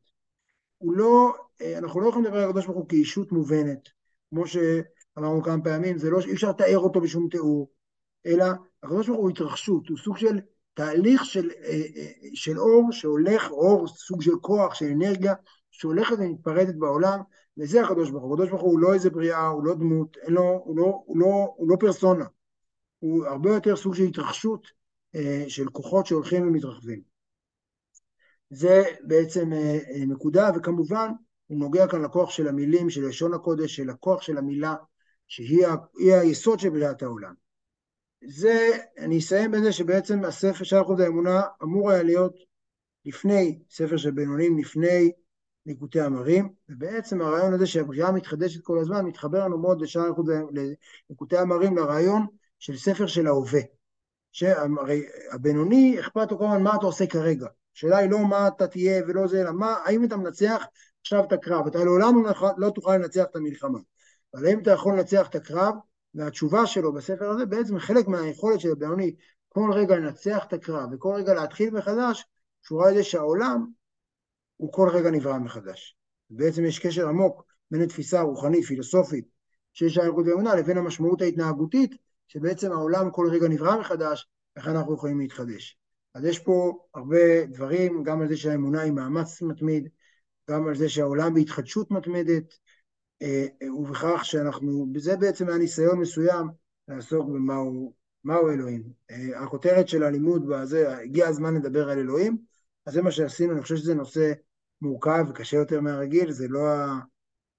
הוא 0.78 0.92
לא, 0.92 1.34
אנחנו 1.78 2.00
לא 2.00 2.08
יכולים 2.08 2.24
לדבר 2.24 2.42
על 2.42 2.48
הקדוש 2.48 2.66
ברוך 2.66 2.78
הוא 2.78 2.88
כאישות 2.88 3.32
מובנת, 3.32 3.88
כמו 4.30 4.44
שאמרנו 4.46 5.42
כמה 5.42 5.64
פעמים, 5.64 5.98
זה 5.98 6.10
לא, 6.10 6.18
אי 6.20 6.32
אפשר 6.32 6.50
לתאר 6.50 6.78
אותו 6.78 7.00
בשום 7.00 7.28
תיאור, 7.28 7.70
אלא 8.26 8.44
הקדוש 8.82 9.08
ברוך 9.08 9.20
הוא 9.20 9.30
התרחשות, 9.30 9.88
הוא 9.88 9.98
סוג 9.98 10.16
של 10.16 10.40
תהליך 10.74 11.24
של, 11.24 11.50
אה, 11.64 11.82
אה, 11.96 12.10
של 12.34 12.58
אור 12.58 12.92
שהולך, 12.92 13.50
אור, 13.50 13.88
סוג 13.88 14.22
של 14.22 14.38
כוח, 14.40 14.74
של 14.74 14.86
אנרגיה, 14.86 15.34
שהולכת 15.70 16.16
ומתפרדת 16.18 16.74
בעולם, 16.74 17.20
וזה 17.58 17.82
הקדוש 17.82 18.10
ברוך 18.10 18.24
הוא. 18.24 18.34
הקדוש 18.34 18.50
ברוך 18.50 18.62
הוא 18.62 18.78
לא 18.78 18.94
איזה 18.94 19.10
בריאה, 19.10 19.46
הוא 19.46 19.64
לא 19.64 19.74
דמות, 19.74 20.16
אין 20.16 20.32
לו, 20.32 20.62
הוא, 20.64 20.76
לא, 20.76 21.02
הוא, 21.06 21.18
לא, 21.18 21.54
הוא 21.56 21.68
לא 21.70 21.76
פרסונה. 21.80 22.24
הוא 22.98 23.26
הרבה 23.26 23.50
יותר 23.54 23.76
סוג 23.76 23.94
של 23.94 24.02
התרחשות 24.02 24.66
אה, 25.14 25.44
של 25.48 25.68
כוחות 25.68 26.06
שהולכים 26.06 26.48
ומתרחבים. 26.48 27.00
זה 28.50 28.82
בעצם 29.02 29.50
נקודה, 30.08 30.50
וכמובן 30.56 31.10
הוא 31.46 31.58
נוגע 31.58 31.88
כאן 31.88 32.02
לכוח 32.02 32.30
של 32.30 32.48
המילים, 32.48 32.90
של 32.90 33.08
לשון 33.08 33.34
הקודש, 33.34 33.76
של 33.76 33.90
הכוח 33.90 34.22
של 34.22 34.38
המילה, 34.38 34.74
שהיא 35.28 35.66
היסוד 36.00 36.60
של 36.60 36.70
בריאת 36.70 37.02
העולם. 37.02 37.34
זה, 38.26 38.78
אני 38.98 39.18
אסיים 39.18 39.50
בזה 39.50 39.72
שבעצם 39.72 40.24
הספר 40.24 40.64
של 40.64 40.80
אחוז 40.80 41.00
האמונה 41.00 41.42
אמור 41.62 41.90
היה 41.90 42.02
להיות 42.02 42.36
לפני 43.04 43.62
ספר 43.70 43.96
של 43.96 44.10
בינונים, 44.10 44.58
לפני 44.58 45.12
ליקוטי 45.66 46.06
אמרים, 46.06 46.52
ובעצם 46.68 47.20
הרעיון 47.20 47.54
הזה 47.54 47.66
שהבריאה 47.66 48.12
מתחדשת 48.12 48.62
כל 48.62 48.78
הזמן, 48.78 49.04
מתחבר 49.04 49.44
לנו 49.44 49.58
מאוד 49.58 49.80
לשער 49.80 50.10
ליקוטי 51.10 51.40
אמרים, 51.40 51.76
לרעיון 51.76 52.26
של 52.58 52.76
ספר 52.76 53.06
של 53.06 53.26
ההווה. 53.26 53.60
שהרי 54.32 55.02
הבינוני, 55.32 56.00
אכפת 56.00 56.30
לו 56.30 56.38
כל 56.38 56.44
הזמן 56.44 56.62
מה 56.62 56.74
אתה 56.74 56.86
עושה 56.86 57.06
כרגע. 57.06 57.46
השאלה 57.76 57.96
היא 57.96 58.10
לא 58.10 58.18
מה 58.18 58.48
אתה 58.48 58.66
תהיה 58.66 59.02
ולא 59.08 59.26
זה, 59.26 59.40
אלא 59.40 59.52
מה, 59.52 59.76
האם 59.84 60.04
אתה 60.04 60.16
מנצח 60.16 60.64
עכשיו 61.00 61.24
את 61.24 61.32
הקרב. 61.32 61.66
אתה 61.66 61.84
לעולם 61.84 62.24
לא, 62.24 62.50
לא 62.56 62.70
תוכל 62.70 62.96
לנצח 62.96 63.24
את 63.30 63.36
המלחמה. 63.36 63.78
אבל 64.34 64.46
האם 64.46 64.58
אתה 64.58 64.70
יכול 64.70 64.94
לנצח 64.94 65.28
את 65.28 65.34
הקרב, 65.34 65.74
והתשובה 66.14 66.66
שלו 66.66 66.92
בספר 66.92 67.30
הזה 67.30 67.46
בעצם 67.46 67.78
חלק 67.78 68.08
מהיכולת 68.08 68.60
של 68.60 68.72
הבינוני 68.72 69.14
כל 69.48 69.70
רגע 69.72 69.96
לנצח 69.96 70.44
את 70.48 70.52
הקרב 70.52 70.88
וכל 70.92 71.14
רגע 71.14 71.34
להתחיל 71.34 71.70
מחדש, 71.70 72.24
קשורה 72.62 72.90
לזה 72.90 73.04
שהעולם 73.04 73.66
הוא 74.56 74.72
כל 74.72 74.88
רגע 74.92 75.10
נברא 75.10 75.38
מחדש. 75.38 75.96
בעצם 76.30 76.64
יש 76.64 76.78
קשר 76.78 77.08
עמוק 77.08 77.44
בין 77.70 77.82
התפיסה 77.82 78.20
הרוחנית, 78.20 78.64
פילוסופית, 78.64 79.28
שיש 79.72 79.98
האלוקות 79.98 80.26
ואמונה, 80.26 80.54
לבין 80.54 80.78
המשמעות 80.78 81.22
ההתנהגותית, 81.22 81.94
שבעצם 82.28 82.72
העולם 82.72 83.10
כל 83.10 83.28
רגע 83.30 83.48
נברא 83.48 83.80
מחדש, 83.80 84.28
איך 84.56 84.68
אנחנו 84.68 84.94
יכולים 84.94 85.20
להתחדש. 85.20 85.78
אז 86.14 86.24
יש 86.24 86.38
פה 86.38 86.86
הרבה 86.94 87.46
דברים, 87.46 88.02
גם 88.02 88.22
על 88.22 88.28
זה 88.28 88.36
שהאמונה 88.36 88.80
היא 88.80 88.92
מאמץ 88.92 89.42
מתמיד, 89.42 89.88
גם 90.50 90.68
על 90.68 90.74
זה 90.74 90.88
שהעולם 90.88 91.34
בהתחדשות 91.34 91.90
מתמדת, 91.90 92.58
ובכך 93.78 94.20
שאנחנו, 94.24 94.86
זה 94.98 95.16
בעצם 95.16 95.48
היה 95.48 95.58
ניסיון 95.58 95.98
מסוים 95.98 96.46
לעסוק 96.88 97.28
במהו 97.28 97.92
מהו 98.24 98.50
אלוהים. 98.50 98.82
אה, 99.10 99.42
הכותרת 99.42 99.88
של 99.88 100.02
הלימוד 100.02 100.48
בזה, 100.48 100.98
הגיע 100.98 101.28
הזמן 101.28 101.54
לדבר 101.54 101.90
על 101.90 101.98
אלוהים, 101.98 102.38
אז 102.86 102.94
זה 102.94 103.02
מה 103.02 103.10
שעשינו, 103.10 103.52
אני 103.52 103.62
חושב 103.62 103.76
שזה 103.76 103.94
נושא 103.94 104.32
מורכב 104.82 105.24
וקשה 105.28 105.56
יותר 105.56 105.80
מהרגיל, 105.80 106.32
זה 106.32 106.48
לא, 106.48 106.68
ה... 106.68 107.00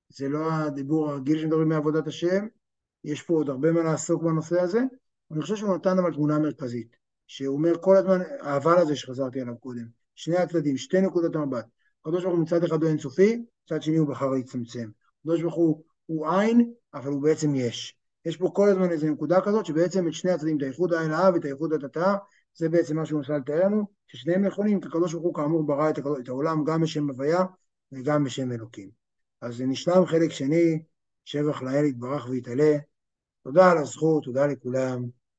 זה 0.09 0.29
לא 0.29 0.53
הדיבור 0.53 1.09
הרגיל 1.09 1.39
שמדברים 1.39 1.69
מעבודת 1.69 2.07
השם, 2.07 2.47
יש 3.03 3.21
פה 3.21 3.33
עוד 3.33 3.49
הרבה 3.49 3.71
מה 3.71 3.83
לעסוק 3.83 4.23
בנושא 4.23 4.61
הזה, 4.61 4.81
אני 5.31 5.41
חושב 5.41 5.55
שהוא 5.55 5.75
נתן 5.75 5.99
אבל 5.99 6.13
תמונה 6.13 6.39
מרכזית, 6.39 6.95
שהוא 7.27 7.57
אומר 7.57 7.73
כל 7.81 7.95
הזמן, 7.97 8.19
האבל 8.39 8.77
הזה 8.77 8.95
שחזרתי 8.95 9.41
עליו 9.41 9.57
קודם, 9.57 9.85
שני 10.15 10.37
הצדדים, 10.37 10.77
שתי 10.77 11.01
נקודות 11.01 11.35
המבט, 11.35 11.65
הקדוש 12.01 12.23
ברוך 12.23 12.35
הוא 12.35 12.43
מצד 12.43 12.63
אחד 12.63 12.81
הוא 12.81 12.89
אינסופי, 12.89 13.45
מצד 13.65 13.81
שני 13.81 13.97
הוא 13.97 14.07
בחר 14.07 14.29
להצטמצם. 14.29 14.89
הקדוש 15.23 15.41
ברוך 15.41 15.55
הוא 15.55 15.83
הוא 16.05 16.27
עין, 16.29 16.73
אבל 16.93 17.11
הוא 17.11 17.21
בעצם 17.21 17.55
יש. 17.55 17.97
יש 18.25 18.37
פה 18.37 18.51
כל 18.55 18.69
הזמן 18.69 18.91
איזו 18.91 19.07
נקודה 19.07 19.41
כזאת, 19.41 19.65
שבעצם 19.65 20.07
את 20.07 20.13
שני 20.13 20.31
הצדדים, 20.31 20.57
את 20.57 20.61
הייחוד 20.63 20.93
העין 20.93 21.11
האב 21.11 21.33
ואת 21.33 21.45
הייחוד 21.45 21.73
התתאה, 21.73 22.15
זה 22.55 22.69
בעצם 22.69 22.95
מה 22.95 23.05
שהוא 23.05 23.17
מנסה 23.19 23.37
לתאר 23.37 23.65
לנו, 23.65 23.85
ששניהם 24.07 24.45
נכונים, 24.45 24.81
כי 24.81 24.87
הקדוש 24.87 25.13
ברוך 25.13 25.25
הוא 25.25 25.33
כאמור 25.33 25.63
ברא 25.63 25.89
את, 25.89 25.99
את 25.99 26.27
העולם 26.27 26.63
גם 26.63 26.81
בשם 26.81 27.09
הוויה 27.09 27.43
וגם 27.91 28.23
בשם 28.23 28.51
אלוקים. 28.51 28.89
אז 29.41 29.61
נשלם 29.61 30.05
חלק 30.05 30.31
שני, 30.31 30.83
שבח 31.25 31.61
לאל 31.61 31.85
יתברך 31.85 32.27
ויתעלה. 32.29 32.77
תודה 33.43 33.71
על 33.71 33.77
הזכות, 33.77 34.23
תודה 34.23 34.47
לכולם. 34.47 35.05